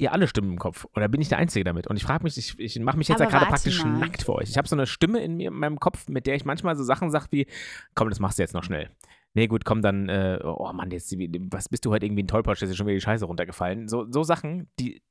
[0.00, 0.86] ihr alle Stimmen im Kopf?
[0.96, 1.86] Oder bin ich der Einzige damit?
[1.86, 3.98] Und ich frage mich, ich, ich mache mich jetzt ja gerade praktisch mal.
[3.98, 4.48] nackt für euch.
[4.48, 6.82] Ich habe so eine Stimme in mir, in meinem Kopf, mit der ich manchmal so
[6.82, 7.46] Sachen sage wie,
[7.94, 8.90] komm, das machst du jetzt noch schnell.
[9.34, 11.14] Nee, gut, komm dann, äh, oh Mann, jetzt,
[11.52, 13.86] was bist du heute irgendwie ein Tollpatsch, ist dir schon wieder die Scheiße runtergefallen.
[13.88, 15.02] So, so Sachen, die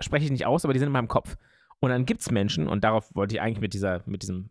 [0.00, 1.36] spreche ich nicht aus, aber die sind in meinem Kopf.
[1.80, 4.50] Und dann gibt es Menschen, und darauf wollte ich eigentlich mit dieser, mit diesem,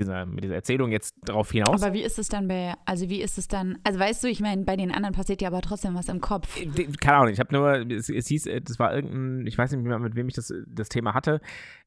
[0.00, 1.82] dieser, mit dieser Erzählung jetzt drauf hinaus.
[1.82, 4.40] Aber wie ist es dann bei, also wie ist es dann, also weißt du, ich
[4.40, 6.60] meine, bei den anderen passiert ja aber trotzdem was im Kopf.
[6.60, 9.70] Äh, Keine Ahnung, ich habe nur, es, es hieß, äh, das war irgendein, ich weiß
[9.72, 11.40] nicht mehr, mit wem ich das, das Thema hatte,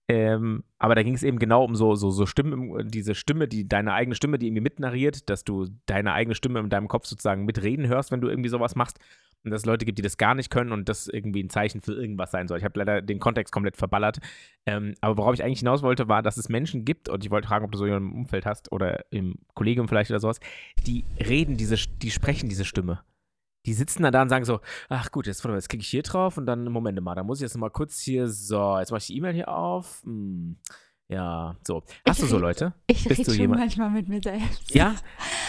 [0.09, 3.47] ähm, aber da ging es eben genau um so, so, so Stimmen, im- diese Stimme,
[3.47, 7.05] die deine eigene Stimme, die irgendwie mitnarriert, dass du deine eigene Stimme in deinem Kopf
[7.05, 8.99] sozusagen mitreden hörst, wenn du irgendwie sowas machst.
[9.45, 11.79] Und dass es Leute gibt, die das gar nicht können und das irgendwie ein Zeichen
[11.79, 12.57] für irgendwas sein soll.
[12.57, 14.17] Ich habe leider den Kontext komplett verballert.
[14.65, 17.47] Ähm, aber worauf ich eigentlich hinaus wollte, war, dass es Menschen gibt, und ich wollte
[17.47, 20.41] fragen, ob du so jemanden im Umfeld hast oder im Kollegium vielleicht oder sowas,
[20.85, 22.99] die reden diese, die sprechen diese Stimme.
[23.69, 26.38] Die sitzen dann da und sagen so, ach gut, jetzt, jetzt klicke ich hier drauf
[26.38, 29.05] und dann, Moment mal, da muss ich jetzt mal kurz hier, so, jetzt mache ich
[29.05, 30.01] die E-Mail hier auf.
[30.05, 30.58] Hm,
[31.08, 31.84] ja, so.
[32.08, 32.73] Hast Ich du so Leute?
[32.88, 34.73] Ich rede schon jemand- manchmal mit mir selbst.
[34.73, 34.95] Ja?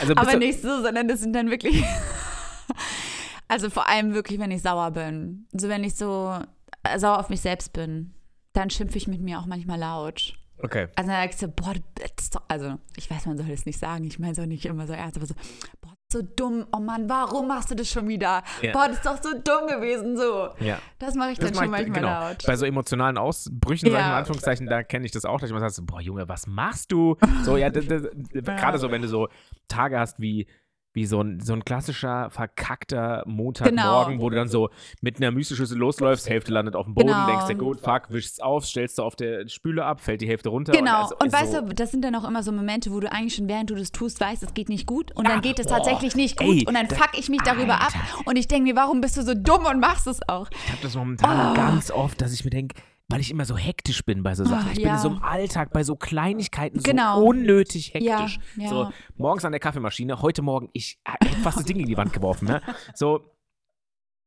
[0.03, 1.83] Also Aber nicht so, sondern das sind dann wirklich.
[3.49, 5.47] also vor allem wirklich, wenn ich sauer bin.
[5.53, 6.39] So wenn ich so
[6.83, 8.13] äh, sauer auf mich selbst bin,
[8.53, 10.35] dann schimpfe ich mit mir auch manchmal laut.
[10.59, 10.89] Okay.
[10.95, 11.81] Also dann sagst du, boah, du
[12.17, 14.67] bist doch, also ich weiß, man soll das nicht sagen, ich meine es auch nicht
[14.67, 15.35] immer so ernst, aber so,
[15.81, 18.43] boah, so dumm, oh Mann, warum machst du das schon wieder?
[18.63, 18.73] Ja.
[18.73, 20.49] Boah, das ist doch so dumm gewesen, so.
[20.59, 20.79] Ja.
[20.99, 22.29] Das mache ich Das dann mach schon ich, manchmal genau.
[22.29, 22.47] laut.
[22.47, 24.19] Bei so emotionalen Ausbrüchen, sag ich mal in Ja.
[24.19, 27.17] Anführungszeichen, da kenne ich das auch, dass ich mal sage, boah, Junge, was machst du?
[27.45, 29.29] So, ja, gerade so, wenn du so
[29.69, 30.47] Tage hast wie,
[30.93, 34.23] wie so ein, so ein klassischer, verkackter Montagmorgen, Genau.
[34.25, 37.27] wo du dann so mit einer Müslischüssel losläufst, Hälfte landet auf dem Boden, Genau.
[37.27, 40.49] denkst dir, gut, fuck, wischst auf, stellst du auf der Spüle ab, fällt die Hälfte
[40.49, 40.73] runter.
[40.73, 41.03] Genau.
[41.03, 43.37] also- Und weißt so, du, das sind dann auch immer so Momente, wo du eigentlich
[43.37, 45.13] schon während du das tust, weißt, es geht nicht gut.
[45.17, 46.49] Und Ja, dann geht es boah, tatsächlich nicht gut.
[46.49, 47.93] ey, und dann da- fuck ich mich darüber ab.
[48.25, 50.49] Und ich denke mir, warum bist du so dumm und machst es auch?
[50.51, 51.55] Ich habe das momentan Oh.
[51.55, 52.75] ganz oft, dass ich mir denke,
[53.11, 54.69] weil ich immer so hektisch bin bei so Sachen.
[54.69, 54.93] Oh, ich ja.
[54.93, 57.19] bin so im Alltag bei so Kleinigkeiten Genau.
[57.21, 58.39] so unnötig hektisch.
[58.57, 58.69] Ja, ja.
[58.69, 62.13] So morgens an der Kaffeemaschine, heute Morgen, ich hätte fast das Ding in die Wand
[62.13, 62.47] geworfen.
[62.47, 62.63] Ne?
[62.95, 63.31] So,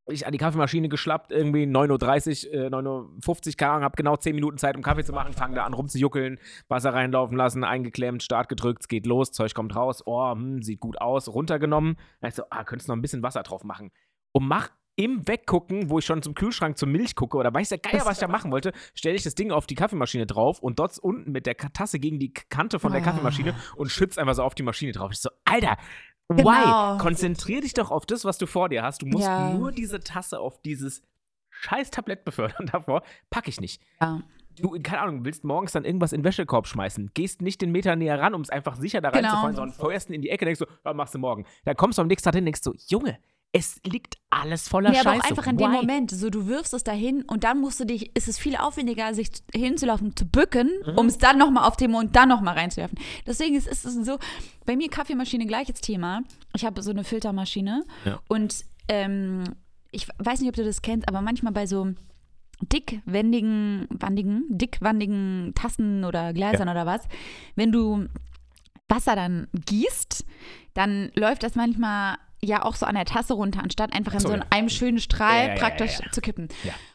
[0.08, 4.18] ich an die Kaffeemaschine geschlappt, irgendwie 9.30 Uhr, äh, 9.50 Uhr, keine Ahnung, hab genau
[4.18, 8.22] 10 Minuten Zeit, um Kaffee zu machen, fange da an rumzujuckeln, Wasser reinlaufen lassen, eingeklemmt,
[8.22, 11.96] Start gedrückt, es geht los, Zeug kommt raus, oh, hm, sieht gut aus, runtergenommen.
[12.20, 13.92] Dann ich so, ah, könntest noch ein bisschen Wasser drauf machen.
[14.34, 17.80] Und mach im Weggucken, wo ich schon zum Kühlschrank zur Milch gucke oder weiß der
[17.80, 20.78] Geier, was ich da machen wollte, stelle ich das Ding auf die Kaffeemaschine drauf und
[20.80, 23.06] dort unten mit der Tasse gegen die Kante von der Ah.
[23.06, 25.12] Kaffeemaschine und schütze einfach so auf die Maschine drauf.
[25.12, 25.78] Ich so, Alter,
[26.30, 26.44] Genau.
[26.50, 26.98] why?
[27.02, 29.02] Konzentrier dich doch auf das, was du vor dir hast.
[29.02, 29.50] Du musst Ja.
[29.54, 31.02] nur diese Tasse auf dieses
[31.50, 33.02] scheiß Tablett befördern davor.
[33.30, 33.82] Pack ich nicht.
[34.02, 34.22] Ja.
[34.56, 37.96] Du, keine Ahnung, willst morgens dann irgendwas in den Wäschekorb schmeißen, gehst nicht den Meter
[37.96, 39.28] näher ran, um es einfach sicher da Genau.
[39.30, 41.46] reinzufallen, sondern feuerst ihn in die Ecke, denkst du, ja, machst du morgen.
[41.66, 43.18] Dann kommst du am nächsten Tag hin, denkst du, Junge,
[43.56, 45.10] es liegt alles voller aber Scheiße.
[45.26, 45.76] auch einfach in dem Why?
[45.78, 49.14] Moment, so du wirfst es dahin und dann musst du dich, ist es viel aufwendiger,
[49.14, 50.98] sich zu- hinzulaufen, zu bücken, Mhm.
[50.98, 52.98] um es dann nochmal auf den und dann nochmal reinzuwerfen.
[53.28, 54.18] Deswegen ist es so,
[54.66, 56.24] bei mir Kaffeemaschine gleiches Thema.
[56.56, 58.20] Ich habe so eine Filtermaschine Ja.
[58.28, 59.44] und ähm,
[59.92, 61.94] ich weiß nicht, ob du das kennst, aber manchmal bei so
[62.72, 67.02] dickwendigen, wandigen, dickwandigen Tassen oder Gläsern oder was,
[67.56, 68.08] wenn du
[68.90, 70.26] Wasser dann gießt,
[70.74, 74.30] dann läuft das manchmal ja auch so an der Tasse runter, anstatt einfach in so,
[74.30, 74.44] so ja.
[74.50, 76.50] einem schönen Strahl Ja, praktisch zu kippen.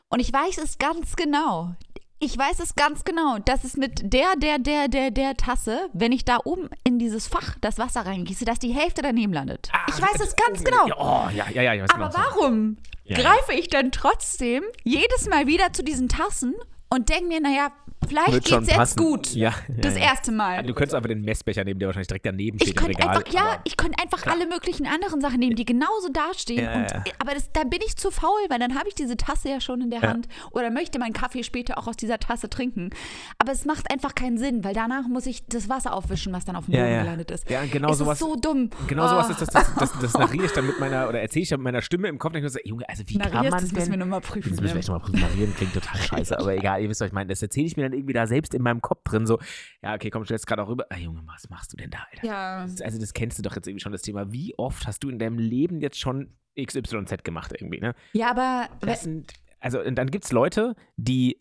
[0.08, 1.74] Und ich weiß es ganz genau.
[2.20, 6.10] Ich weiß es ganz genau, dass es mit der, der, der, der, der Tasse, wenn
[6.10, 9.68] ich da oben in dieses Fach das Wasser reingieße, dass die Hälfte daneben landet.
[9.72, 10.86] Ah, ich weiß es ganz genau.
[10.96, 11.74] Oh, ja, ja, ja.
[11.74, 13.18] Ich weiß Aber warum ja.
[13.18, 16.54] greife ich dann trotzdem jedes Mal wieder zu diesen Tassen
[16.90, 17.70] und denke mir, naja,
[18.06, 18.96] vielleicht Wird schon geht's jetzt passen.
[18.98, 19.34] gut.
[19.34, 20.00] Ja, ja, Das ja.
[20.04, 20.62] erste Mal.
[20.64, 23.08] Du könntest einfach den Messbecher nehmen, der wahrscheinlich direkt daneben steht Ich im Regal.
[23.16, 26.66] einfach, ja, ich könnte einfach alle möglichen anderen Sachen nehmen, die genauso dastehen.
[26.68, 27.04] Und, ja.
[27.18, 29.80] Aber das, da bin ich zu faul, weil dann habe ich diese Tasse ja schon
[29.80, 29.98] in der.
[30.02, 32.90] Hand oder möchte meinen Kaffee später auch aus dieser Tasse trinken.
[33.38, 36.54] Aber es macht einfach keinen Sinn, weil danach muss ich das Wasser aufwischen, was dann
[36.56, 37.50] auf dem Boden gelandet ist.
[37.50, 38.70] Ja, genau es sowas- ist so dumm.
[38.86, 39.32] Genau sowas Oh.
[39.32, 41.64] ist das, das, das, das narriere ich dann mit meiner, oder erzähle ich dann mit
[41.64, 43.90] meiner Stimme im Kopf, denke ich so, Junge, also wie kann Narrierst, man das müssen
[43.90, 44.50] denn wir nochmal prüfen.
[44.50, 45.20] Das müssen wir echt mal prüfen.
[45.20, 47.28] Marieren klingt total scheiße, aber egal, ihr wisst, was ich meine.
[47.28, 49.26] Das erzähle ich mir dann irgendwie da selbst in meinem Kopf drin.
[49.26, 49.38] So,
[49.82, 50.86] ja, okay, komm, stellst gerade auch rüber.
[50.90, 52.26] Ah, Junge, was machst du denn da, Alter?
[52.26, 52.62] ja.
[52.62, 54.32] Das- Also, das kennst du doch jetzt irgendwie schon, das Thema.
[54.32, 57.94] Wie oft hast du in deinem Leben jetzt schon XYZ gemacht, irgendwie, ne?
[58.12, 61.40] ja, aber Das sind, also, und dann gibt es Leute, die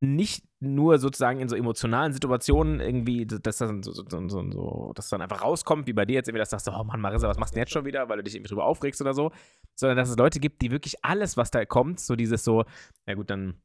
[0.00, 4.50] nicht nur sozusagen in so emotionalen Situationen irgendwie, dass das dann, so, so, so, so,
[4.52, 7.00] so, dass dann einfach rauskommt, wie bei dir jetzt irgendwie, dass du sagst, oh Mann,
[7.00, 9.12] Marissa, was machst du denn jetzt schon wieder, weil du dich irgendwie drüber aufregst oder
[9.12, 9.32] so,
[9.74, 12.64] sondern dass es Leute gibt, die wirklich alles, was da kommt, so dieses so,
[13.06, 13.60] ja gut, dann,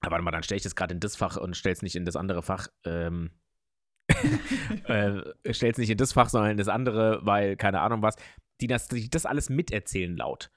[0.00, 1.96] aber warte mal, dann stelle ich das gerade in das Fach und stelle es nicht
[1.96, 3.30] in das andere Fach, ähm,
[4.86, 5.22] äh,
[5.52, 8.16] stell's nicht in das Fach, sondern in das andere, weil keine Ahnung was,
[8.60, 10.50] die das, die das alles miterzählen laut.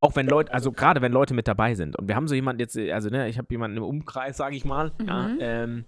[0.00, 1.96] Auch wenn Leute, also gerade wenn Leute mit dabei sind.
[1.96, 4.64] Und wir haben so jemanden jetzt, also ne, ich habe jemanden im Umkreis, sage ich
[4.64, 5.38] mal, ja, Mhm.
[5.40, 5.84] ähm,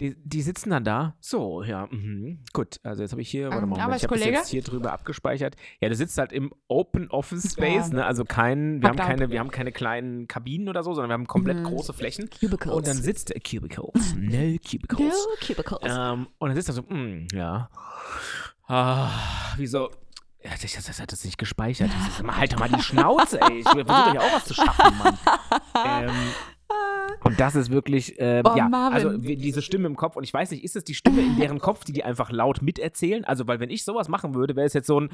[0.00, 1.14] die, die sitzen dann da.
[1.20, 2.40] So, ja, mhm.
[2.52, 2.80] gut.
[2.82, 4.92] Also jetzt habe ich hier, warte Ähm, mal, Moment, ich habe das jetzt hier drüber
[4.92, 5.56] abgespeichert.
[5.80, 7.94] Ja, du sitzt halt im Open Office Space, Ja.
[7.96, 8.06] ne?
[8.06, 9.32] Also kein, wir haben Hab keine, Dank.
[9.32, 11.64] wir haben keine kleinen Kabinen oder so, sondern wir haben komplett Mhm.
[11.64, 12.28] große Flächen.
[12.30, 12.74] Cubicles.
[12.74, 14.14] Und dann sitzt äh, Cubicles.
[14.16, 14.98] No Cubicles.
[14.98, 15.80] No Cubicles.
[15.94, 17.68] Ähm, und dann sitzt er so, mm, ja.
[18.66, 19.10] Ah,
[19.56, 19.90] wieso?
[20.42, 21.90] Ja, das, das, das hat das nicht gespeichert.
[22.08, 23.58] Ich so, halt doch mal die Schnauze, ey.
[23.58, 25.18] Ich versuche hier auch was zu schaffen, Mann.
[26.08, 26.10] ähm,
[27.24, 28.94] und das ist wirklich, ähm, Oh, ja, Marvin.
[28.94, 30.16] also diese Stimme im Kopf.
[30.16, 32.62] Und ich weiß nicht, ist es die Stimme in deren Kopf, die die einfach laut
[32.62, 33.24] miterzählen?
[33.24, 35.10] Also, weil wenn ich sowas machen würde, wäre es jetzt so ein,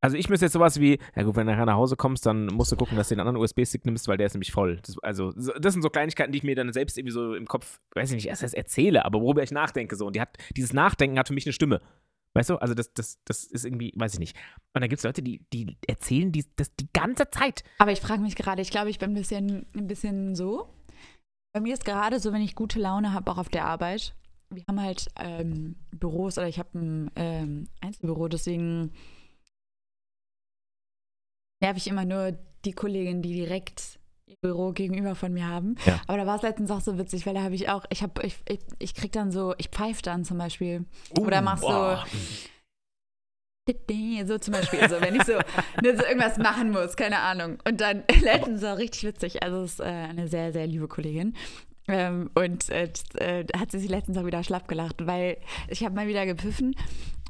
[0.00, 2.46] also ich müsste jetzt sowas wie, ja gut, wenn du nachher nach Hause kommst, dann
[2.46, 4.78] musst du gucken, dass du den anderen USB-Stick nimmst, weil der ist nämlich voll.
[4.84, 7.46] Das, also so- das sind so Kleinigkeiten, die ich mir dann selbst irgendwie so im
[7.46, 10.06] Kopf, weiß ich nicht, erst erst erzähle, aber worüber ich nachdenke so.
[10.06, 11.80] Und die hat, dieses Nachdenken hat für mich eine Stimme.
[12.34, 12.56] Weißt du?
[12.56, 14.36] Also das, das, das ist irgendwie, weiß ich nicht.
[14.74, 17.62] Und dann gibt es Leute, die, die erzählen die, das die ganze Zeit.
[17.78, 20.68] Aber ich frage mich gerade, ich glaube, ich bin ein bisschen, ein bisschen so.
[21.52, 24.16] Bei mir ist gerade so, wenn ich gute Laune habe, auch auf der Arbeit.
[24.50, 28.92] Wir haben halt ähm, Büros oder ich habe ein ähm, Einzelbüro, deswegen
[31.62, 32.32] nerv ich immer nur
[32.64, 33.98] die Kollegin, die direkt
[34.34, 35.76] ihr Büro gegenüber von mir haben.
[35.86, 36.00] Ja.
[36.06, 38.22] Aber da war es letztens auch so witzig, weil da habe ich auch, ich habe,
[38.22, 40.84] ich, ich, ich krieg dann so, ich pfeife dann zum Beispiel.
[41.18, 41.96] Oder machst so-.
[44.26, 47.56] So zum Beispiel, so wenn ich so, ne, so irgendwas machen muss, keine Ahnung.
[47.66, 49.42] Und dann letztens war richtig witzig.
[49.42, 51.34] Also es ist äh, eine sehr, sehr liebe Kollegin.
[51.88, 55.94] Ähm, und äh, äh, hat sie sich letztens auch wieder schlapp gelacht, weil ich habe
[55.94, 56.76] mal wieder gepfiffen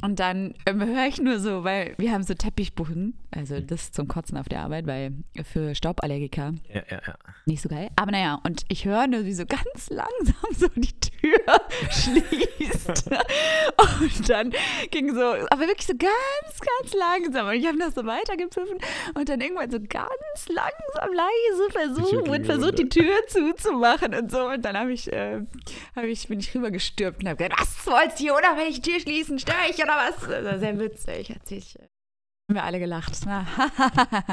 [0.04, 4.06] und dann ähm, höre ich nur so, weil wir haben so Teppichbuchen, also das zum
[4.06, 5.12] Kotzen auf der Arbeit, weil
[5.50, 7.14] für Stauballergiker Ja, ja, ja.
[7.46, 7.88] nicht so geil.
[7.96, 11.40] Aber naja, und ich höre nur, wie so ganz langsam so die Tür
[11.90, 13.10] schließt.
[14.00, 14.52] und dann
[14.90, 17.48] ging so, aber wirklich so ganz, ganz langsam.
[17.48, 18.78] Und ich habe noch so weitergepfiffen
[19.14, 22.84] und dann irgendwann so ganz langsam, leise versucht und versucht, die.
[22.88, 24.46] Tür zuzumachen und so.
[24.48, 25.40] Und dann habe ich, äh,
[25.96, 28.34] hab ich, bin ich rübergestürmt und habe gesagt, was wolltest du hier
[28.70, 29.38] die Tür schließen?
[29.38, 30.28] Störe ich oder was?
[30.28, 31.30] Das war sehr witzig.
[31.30, 31.82] Hat sich, äh,
[32.48, 33.24] haben wir alle gelacht.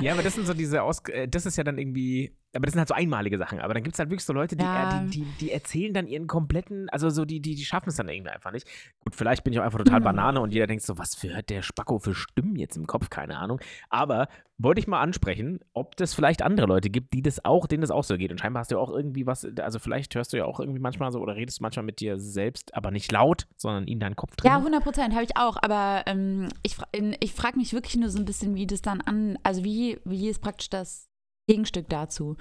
[0.01, 2.73] Ja, aber das sind so diese Aus äh, das ist ja dann irgendwie, aber das
[2.73, 3.59] sind halt so einmalige Sachen.
[3.59, 4.83] Aber dann gibt es halt wirklich so Leute, die, Ja.
[4.83, 7.95] äh, die, die, die erzählen dann ihren kompletten, also so, die, die, die schaffen es
[7.95, 8.67] dann irgendwie einfach nicht.
[9.03, 10.03] Gut, vielleicht bin ich auch einfach total Mhm.
[10.05, 13.09] Banane und jeder denkt so, was für hat der Spacko für Stimmen jetzt im Kopf,
[13.09, 13.59] keine Ahnung.
[13.89, 14.27] Aber
[14.57, 17.89] wollte ich mal ansprechen, ob das vielleicht andere Leute gibt, die das auch, denen das
[17.89, 18.31] auch so geht.
[18.31, 20.79] Und scheinbar hast du ja auch irgendwie was, also vielleicht hörst du ja auch irgendwie
[20.79, 24.35] manchmal so oder redest manchmal mit dir selbst, aber nicht laut, sondern in deinen Kopf
[24.35, 24.51] drin.
[24.51, 25.57] Ja, 100 Prozent habe ich auch.
[25.61, 26.75] Aber ähm, ich,
[27.21, 30.29] ich frage mich wirklich nur so ein bisschen, wie das dann an, also wie, wie
[30.29, 31.07] ist praktisch das
[31.51, 32.35] Gegenstück dazu?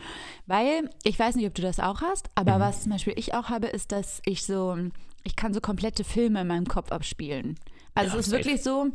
[0.46, 2.60] Weil ich weiß nicht, ob du das auch hast, aber Mhm.
[2.60, 4.76] was zum Beispiel ich auch habe, ist, dass ich so,
[5.24, 7.58] ich kann so komplette Filme in meinem Kopf abspielen.
[7.94, 8.44] Also Ja, es ist safe.
[8.44, 8.86] wirklich so,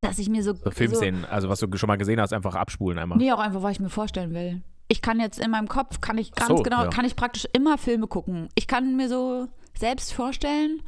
[0.00, 2.98] dass ich mir so, so Filmszenen, also was du schon mal gesehen hast, einfach abspulen
[2.98, 3.18] einmal.
[3.18, 4.62] Nee, auch einfach, was ich mir vorstellen will.
[4.88, 6.88] Ich kann jetzt in meinem Kopf, kann ich ganz so, genau, ja.
[6.90, 8.48] kann ich praktisch immer Filme gucken.
[8.54, 10.82] Ich kann mir so selbst vorstellen,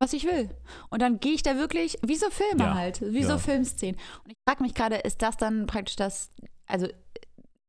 [0.00, 0.48] was ich will.
[0.88, 3.96] Und dann gehe ich da wirklich, wie so Filme Ja, halt, wie so Filmszenen.
[4.24, 6.32] Und ich frage mich gerade, ist das dann praktisch das,
[6.66, 6.88] also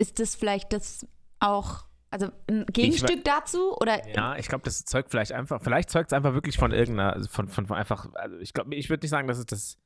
[0.01, 1.07] ist das vielleicht das
[1.39, 3.77] auch, also ein Gegenstück dazu?
[3.77, 7.13] Oder Ja, ich glaube, das zeugt vielleicht einfach, vielleicht zeugt es einfach wirklich von irgendeiner,
[7.13, 9.77] also von, von, von einfach, also ich glaube, ich würde nicht sagen, dass es das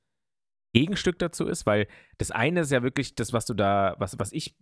[0.73, 1.87] Gegenstück dazu ist, weil
[2.17, 4.55] das eine ist ja wirklich das, was du da, was, was ich,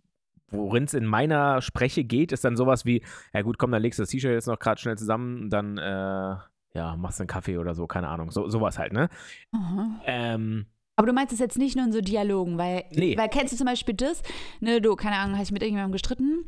[0.48, 4.00] worin es in meiner Spreche geht, ist dann sowas wie, ja gut, komm, dann legst
[4.00, 6.36] du das T-Shirt jetzt noch gerade schnell zusammen, dann, äh,
[6.76, 9.08] ja, machst einen Kaffee oder so, keine Ahnung, so, sowas halt, ne?
[9.52, 10.00] Aha.
[10.04, 10.66] Ähm,
[10.96, 13.16] Aber du meinst es jetzt nicht nur in so Dialogen, weil, Nee.
[13.18, 14.22] weil kennst du zum Beispiel das,
[14.60, 16.44] ne, du, keine Ahnung, hast dich mit irgendjemandem gestritten,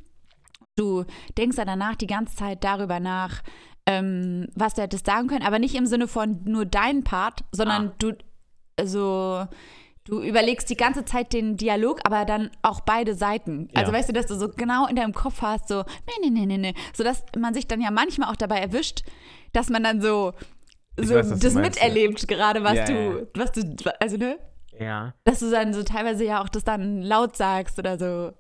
[0.77, 1.05] du
[1.37, 3.43] denkst dann danach die ganze Zeit darüber nach,
[3.87, 7.89] ähm, was du hättest sagen können, aber nicht im Sinne von nur deinen Part, sondern
[7.89, 7.93] Ah.
[7.99, 8.13] du,
[8.77, 9.47] also,
[10.05, 13.69] du überlegst die ganze Zeit den Dialog, aber dann auch beide Seiten.
[13.75, 13.99] Also Ja.
[13.99, 16.59] weißt du, dass du so genau in deinem Kopf hast, so, nee, nee, nee, nee,
[16.59, 19.03] nee, sodass man sich dann ja manchmal auch dabei erwischt,
[19.53, 20.33] dass man dann so,
[20.99, 21.87] so weiß, das meinst, ja.
[21.89, 23.27] miterlebt, gerade was Ja, du, ja.
[23.35, 23.63] was du,
[24.01, 24.39] also ne?
[24.79, 25.15] ja.
[25.25, 28.33] Dass du dann so teilweise ja auch das dann laut sagst oder so.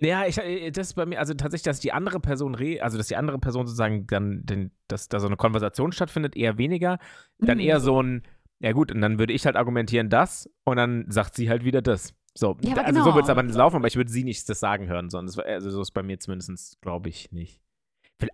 [0.00, 2.96] Ja, ich, äh, das ist bei mir, also tatsächlich, dass die andere Person, re also
[2.98, 6.98] dass die andere Person sozusagen dann, den, dass da so eine Konversation stattfindet, eher weniger.
[7.38, 7.64] Dann Mhm.
[7.64, 8.22] eher so ein,
[8.60, 11.82] ja gut, und dann würde ich halt argumentieren das und dann sagt sie halt wieder
[11.82, 12.14] das.
[12.36, 13.14] So, Ja, also so genau.
[13.16, 15.38] wird es aber nicht laufen, aber ich würde sie nicht das sagen hören, sondern das
[15.38, 17.60] also so ist bei mir zumindest, glaube ich, nicht.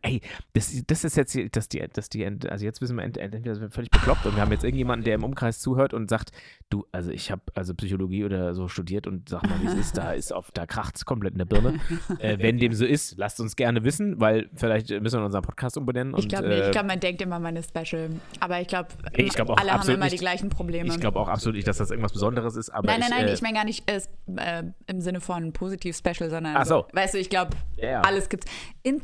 [0.02, 0.20] Ey,
[0.52, 3.62] das, das ist jetzt, dass die, dass die, also jetzt wissen wir, ent- entweder sind
[3.64, 6.30] wir völlig bekloppt und wir haben jetzt irgendjemanden, der im Umkreis zuhört und sagt,
[6.70, 9.96] du, also ich habe also Psychologie oder so studiert und sag mal, wie es ist,
[9.96, 11.80] da ist auf, da kracht's komplett in der Birne.
[12.18, 15.76] äh, wenn dem so ist, lasst uns gerne wissen, weil vielleicht müssen wir unseren Podcast
[15.76, 16.14] umbenennen.
[16.18, 16.58] Ich glaube nicht.
[16.60, 18.10] äh, Ich glaube, man denkt immer, man ist special.
[18.40, 20.20] Aber ich glaube, ich glaub alle haben immer die nicht.
[20.20, 20.88] gleichen Probleme.
[20.88, 23.32] Ich glaube auch absolut nicht, dass das irgendwas Besonderes ist, aber nein, nein, nein, äh,
[23.32, 24.00] ich meine gar nicht äh,
[24.36, 26.86] äh, im Sinne von positiv special, sondern so.
[26.92, 28.00] weißt du, ich glaube, ja.
[28.02, 28.46] alles gibt's.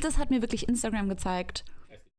[0.01, 1.65] Das hat mir wirklich Instagram gezeigt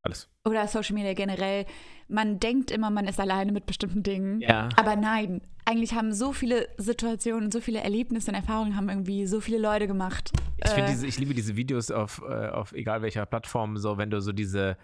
[0.03, 0.29] alles.
[0.45, 1.65] oder Social Media generell.
[2.07, 4.39] Man denkt immer, man ist alleine mit bestimmten Dingen.
[4.41, 4.69] Ja.
[4.77, 9.41] Aber nein, eigentlich haben so viele Situationen, so viele Erlebnisse und Erfahrungen haben irgendwie so
[9.41, 10.31] viele Leute gemacht.
[10.57, 13.97] Ich, finde Äh, diese, ich liebe diese Videos auf, äh, auf egal welcher Plattform, so
[13.97, 14.77] wenn du so diese.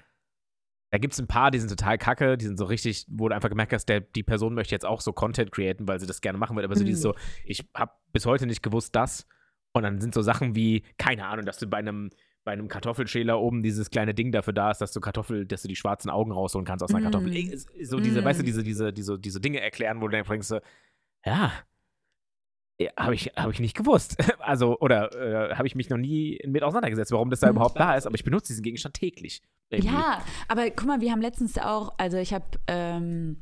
[0.91, 3.33] Da gibt es ein paar, die sind total kacke, die sind so richtig, wo du
[3.33, 6.21] einfach gemerkt hast, der, die Person möchte jetzt auch so Content createn, weil sie das
[6.21, 6.63] gerne machen will.
[6.63, 6.87] Aber so Mhm.
[6.87, 7.15] dieses so,
[7.45, 9.25] ich habe bis heute nicht gewusst, das.
[9.71, 12.11] Und dann sind so Sachen wie, keine Ahnung, dass du bei einem,
[12.43, 15.67] bei einem Kartoffelschäler oben dieses kleine Ding dafür da ist, dass du Kartoffel, dass du
[15.67, 17.11] die schwarzen Augen rausholen kannst aus einer Mm.
[17.11, 17.57] Kartoffel.
[17.83, 18.25] So diese, Mm.
[18.25, 20.49] weißt du, diese, diese, diese, diese Dinge erklären, wo du dann denkst,
[21.25, 21.51] ja,
[22.79, 24.17] ja, habe ich, hab ich nicht gewusst.
[24.39, 25.13] Also, oder
[25.51, 27.55] äh, habe ich mich noch nie mit auseinandergesetzt, warum das da Mhm.
[27.55, 29.41] überhaupt da ist, aber ich benutze diesen Gegenstand täglich.
[29.69, 29.93] Irgendwie.
[29.93, 33.37] Ja, aber guck mal, wir haben letztens auch, also ich habe ähm,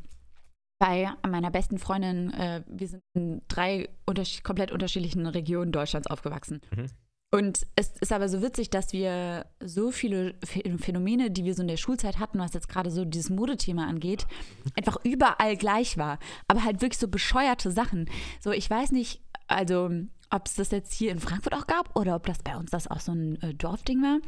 [0.80, 6.62] bei meiner besten Freundin, äh, wir sind in drei unterschied komplett unterschiedlichen Regionen Deutschlands aufgewachsen.
[6.76, 6.86] Mhm.
[7.34, 11.62] Und es ist aber so witzig, dass wir so viele Ph- Phänomene, die wir so
[11.62, 14.28] in der Schulzeit hatten, was jetzt gerade so dieses Modethema angeht,
[14.76, 16.20] einfach überall gleich war.
[16.50, 18.10] Aber halt wirklich so bescheuerte Sachen.
[18.42, 19.90] So, ich weiß nicht, also
[20.30, 22.90] ob es das jetzt hier in Frankfurt auch gab oder ob das bei uns das
[22.90, 24.20] auch so ein äh, Dorfding war.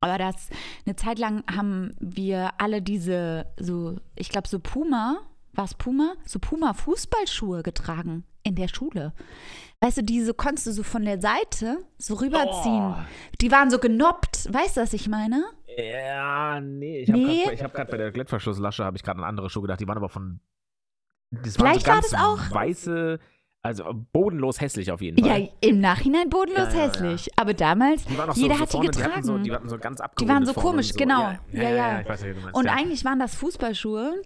[0.00, 0.48] Aber das
[0.86, 5.20] eine Zeit lang haben wir alle diese so, ich glaube so Puma,
[5.54, 6.14] war es Puma?
[6.26, 9.12] So Puma Fußballschuhe getragen in der Schule.
[9.80, 12.94] Weißt du, diese konntest du so von der Seite so rüberziehen.
[12.94, 12.96] Oh.
[13.40, 14.52] Die waren so genoppt.
[14.52, 15.44] Weißt du, was ich meine?
[15.76, 17.00] Ja, nee.
[17.00, 17.44] Ich habe Nee?
[17.44, 19.80] gerade hab grad bei der Klettverschlusslasche habe ich gerade an andere Schuhe gedacht.
[19.80, 20.40] Die waren aber von.
[21.30, 23.18] Das waren Vielleicht so war das auch- Weiße,
[23.62, 25.40] also bodenlos hässlich auf jeden Fall.
[25.42, 26.92] Ja, im Nachhinein bodenlos Ja, ja, ja.
[26.92, 27.28] hässlich.
[27.36, 29.20] Aber damals, Die waren jeder so, so hat die vorne, getragen.
[29.22, 31.20] Die so, die hatten so ganz Die abgerundet waren so komisch, genau.
[31.22, 32.08] Ja, ja, Ja, ja, ja.
[32.08, 32.52] weiß, was.
[32.54, 32.72] Und ja.
[32.72, 34.22] eigentlich waren das Fußballschuhe.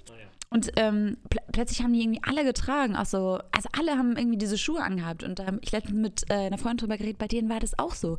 [0.51, 2.94] Und ähm, pl plötzlich haben die irgendwie alle getragen.
[2.96, 5.24] Auch so, also alle haben irgendwie diese Schuhe angehabt.
[5.24, 7.78] Und da hab ich letztens mit äh, einer Freundin drüber geredet, bei denen war das
[7.78, 8.18] auch so.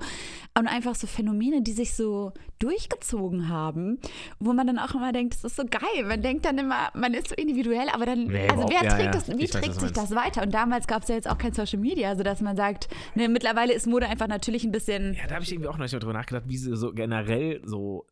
[0.58, 4.00] Und einfach so Phänomene, die sich so durchgezogen haben,
[4.40, 6.06] wo man dann auch immer denkt, das ist so geil.
[6.06, 9.06] Man denkt dann immer, man ist so individuell, aber dann, Nee, also wer ja, trägt
[9.06, 9.12] ja.
[9.12, 10.44] das, wie Ich weiß, trägt du sich das weiter?
[10.44, 13.74] Und damals gab es ja jetzt auch kein Social Media, sodass man sagt, ne, mittlerweile
[13.74, 15.14] ist Mode einfach natürlich ein bisschen.
[15.16, 18.06] Ja, da habe ich irgendwie auch noch nicht drüber nachgedacht, wie sie so generell so.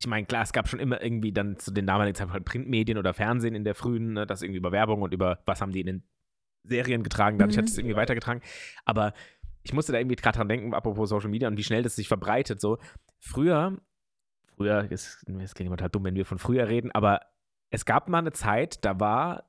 [0.00, 2.96] Ich meine, klar, es gab schon immer irgendwie dann zu den damaligen Zeiten halt Printmedien
[2.96, 5.80] oder Fernsehen in der frühen, ne, das irgendwie über Werbung und über was haben die
[5.80, 6.02] in den
[6.64, 7.62] Serien getragen, dadurch Mhm.
[7.62, 8.40] hat es irgendwie weitergetragen.
[8.86, 9.12] Aber
[9.62, 12.08] ich musste da irgendwie gerade dran denken, apropos Social Media und wie schnell das sich
[12.08, 12.62] verbreitet.
[12.62, 12.78] So,
[13.18, 13.76] früher,
[14.56, 17.20] früher, ist, es klingt immer total dumm, wenn wir von früher reden, aber
[17.70, 19.44] es gab mal eine Zeit, da war,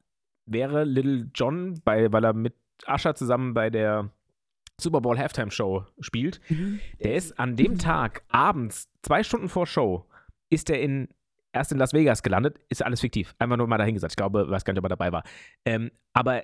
[0.45, 2.55] wäre Little John, bei, weil er mit
[2.87, 4.09] Usher zusammen bei der
[4.79, 6.41] Super Bowl Halftime Show spielt,
[7.01, 10.07] der ist an dem Tag abends, zwei Stunden vor Show,
[10.51, 11.07] ist er in,
[11.53, 12.59] erst in Las Vegas gelandet.
[12.69, 13.33] Ist alles fiktiv.
[13.39, 14.11] Einfach nur mal dahingesagt.
[14.11, 15.23] Ich glaube, weiß gar nicht, ob er dabei war.
[15.65, 16.43] Ähm, aber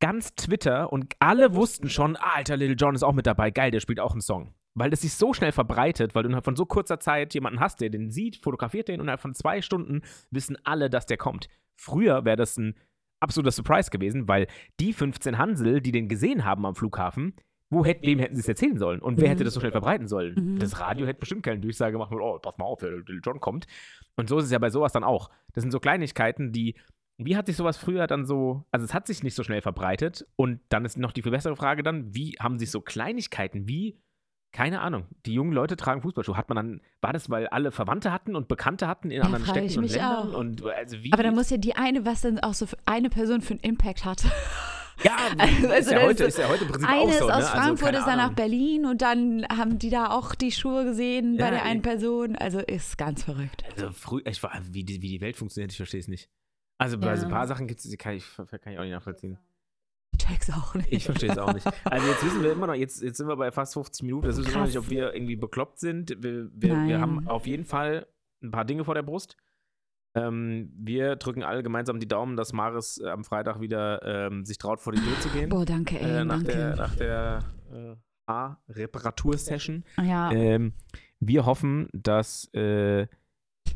[0.00, 3.50] ganz Twitter und alle wussten schon, Alter, Little John ist auch mit dabei.
[3.50, 4.54] Geil, der spielt auch einen Song.
[4.74, 7.80] Weil das sich so schnell verbreitet, weil du innerhalb von so kurzer Zeit jemanden hast,
[7.80, 11.48] der den sieht, fotografiert den und innerhalb von zwei Stunden wissen alle, dass der kommt.
[11.74, 12.76] Früher wäre das ein
[13.20, 14.46] absoluter Surprise gewesen, weil
[14.78, 17.34] die 15 Hansel, die den gesehen haben am Flughafen,
[17.70, 19.00] wo hätten, wem hätten sie es erzählen sollen?
[19.00, 19.30] Und wer Mhm.
[19.30, 20.34] hätte das so schnell verbreiten sollen?
[20.54, 20.58] Mhm.
[20.58, 23.40] Das Radio hätte bestimmt keine Durchsage gemacht, mit, oh, pass mal auf, der Little John
[23.40, 23.66] kommt.
[24.16, 25.30] Und so ist es ja bei sowas dann auch.
[25.52, 26.74] Das sind so Kleinigkeiten, die.
[27.20, 30.24] Wie hat sich sowas früher dann so, also es hat sich nicht so schnell verbreitet
[30.36, 33.98] und dann ist noch die viel bessere Frage dann, wie haben sich so Kleinigkeiten wie,
[34.52, 38.12] keine Ahnung, die jungen Leute tragen Fußballschuhe, hat man dann, war das, weil alle Verwandte
[38.12, 40.38] hatten und Bekannte hatten in Ja, anderen Städten ich und mich Ländern auch.
[40.38, 43.40] und also Aber da muss ja die eine, was dann auch so für eine Person
[43.40, 44.22] für einen Impact hat.
[45.04, 47.28] ja, Also, ist, ja heute, ist ja heute im Prinzip Eine auch ist so, aus
[47.30, 47.34] ne?
[47.36, 48.32] Also, Frankfurt, keine ist dann nach.
[48.32, 52.36] Berlin und dann haben die da auch die Schuhe gesehen bei Ja, der einen Person.
[52.36, 53.64] Also ist ganz verrückt.
[53.74, 56.28] Also früh, ich war, wie die, wie die Welt funktioniert, ich verstehe es nicht.
[56.78, 57.36] Also bei so ein Ja.
[57.36, 59.38] paar Sachen gibt es, die kann ich, kann ich auch nicht nachvollziehen.
[60.12, 60.92] Ich check's auch nicht.
[60.92, 61.66] Ich verstehe es auch nicht.
[61.84, 64.36] Also jetzt wissen wir immer noch, jetzt, jetzt sind wir bei fast 50 Minuten, das
[64.38, 66.10] wissen wir noch nicht, ob wir irgendwie bekloppt sind.
[66.22, 68.06] Wir, wir, wir haben auf jeden Fall
[68.42, 69.36] ein paar Dinge vor der Brust.
[70.14, 74.58] Ähm, wir drücken alle gemeinsam die Daumen, dass Maris äh, am Freitag wieder ähm, sich
[74.58, 75.48] traut, vor die Tür zu gehen.
[75.50, 76.52] Boah, danke, ey, äh, nach danke.
[76.52, 77.96] der, nach der äh,
[78.26, 79.84] A-Reparatursession.
[80.02, 80.30] ja.
[80.32, 80.72] Ähm,
[81.20, 83.06] wir hoffen, dass äh,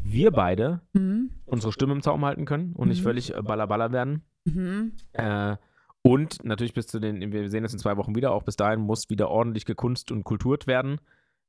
[0.02, 1.30] wir beide mhm.
[1.44, 3.04] unsere Stimme im Zaum halten können und nicht Mhm.
[3.04, 4.22] völlig äh, ballerballer werden.
[4.44, 4.92] Mhm.
[5.12, 5.56] Äh,
[6.02, 8.80] und natürlich bis zu den, wir sehen das in zwei Wochen wieder, auch bis dahin
[8.80, 10.98] muss wieder ordentlich gekunst und kulturt werden.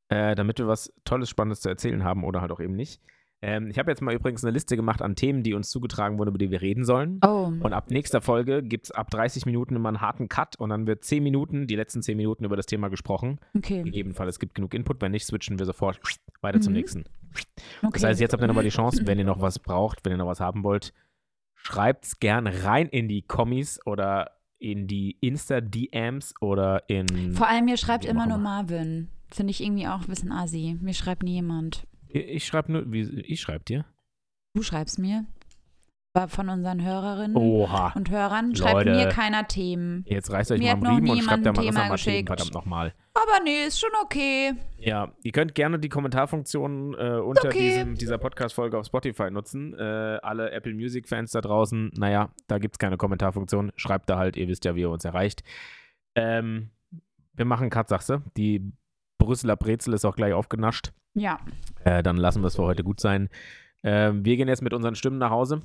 [0.09, 3.01] äh, damit wir was Tolles, Spannendes zu erzählen haben oder halt auch eben nicht.
[3.45, 6.29] Ähm, ich habe jetzt mal übrigens eine Liste gemacht an Themen, die uns zugetragen wurden,
[6.29, 7.19] über die wir reden sollen.
[7.25, 7.51] Oh.
[7.59, 10.87] Und ab nächster Folge gibt es ab 30 Minuten immer einen harten Cut und dann
[10.87, 13.39] wird 10 Minuten, die letzten 10 Minuten über das Thema gesprochen.
[13.55, 13.83] Okay.
[13.83, 15.99] Gegebenenfalls es gibt genug Input, wenn nicht, switchen wir sofort
[16.41, 16.77] weiter zum Mhm.
[16.79, 17.03] nächsten.
[17.81, 17.89] okay.
[17.91, 20.17] Das heißt, jetzt habt ihr nochmal die Chance, wenn ihr noch was braucht, wenn ihr
[20.17, 20.93] noch was haben wollt,
[21.53, 27.33] schreibt es gern rein in die Kommis oder in die Insta-DMs oder in.
[27.33, 28.37] Vor allem, mir schreibt immer nur.
[28.37, 29.09] Marvin.
[29.29, 30.77] Finde ich irgendwie auch ein bisschen assi.
[30.81, 31.85] Mir schreibt nie jemand.
[32.13, 33.85] Ich, schreibe nur, wie, ich schreibe dir.
[34.55, 35.25] Du schreibst mir.
[36.15, 37.91] Aber von unseren Hörerinnen Oha.
[37.95, 38.91] und Hörern schreibt Leute.
[38.91, 40.05] mir keiner Themen.
[40.07, 42.53] Jetzt reißt euch Mir mal am Riemen und schreibt da mal Thema mal Themen, verdammt
[42.53, 42.93] nochmal.
[43.15, 44.53] Aber nee, ist schon okay.
[44.77, 47.57] Ja, ihr könnt gerne die Kommentarfunktion äh, unter Okay.
[47.69, 49.73] diesem, dieser Podcast-Folge auf Spotify nutzen.
[49.73, 49.81] Äh,
[50.21, 53.71] alle Apple Music-Fans da draußen, naja, da gibt es keine Kommentarfunktion.
[53.75, 55.43] Schreibt da halt, ihr wisst ja, wie ihr uns erreicht.
[56.13, 56.69] Ähm,
[57.33, 58.21] wir machen Cut, sagst du.
[58.37, 58.71] Die
[59.17, 60.91] Brüsseler Brezel ist auch gleich aufgenascht.
[61.15, 61.39] Ja,
[61.83, 63.29] Äh, dann lassen wir es für heute gut sein.
[63.83, 65.61] Ähm, wir gehen jetzt mit unseren Stimmen nach Hause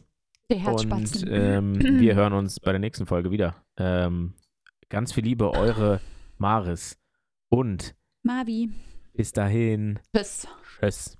[0.50, 1.28] der und Herzspatzen.
[1.30, 3.54] ähm, wir hören uns bei der nächsten Folge wieder.
[3.76, 4.34] Ähm,
[4.88, 6.00] ganz viel Liebe, eure
[6.38, 6.98] Maris.
[7.48, 8.70] Und Mavi.
[9.14, 10.46] bis dahin, Tschüss.
[10.80, 11.18] tschüss.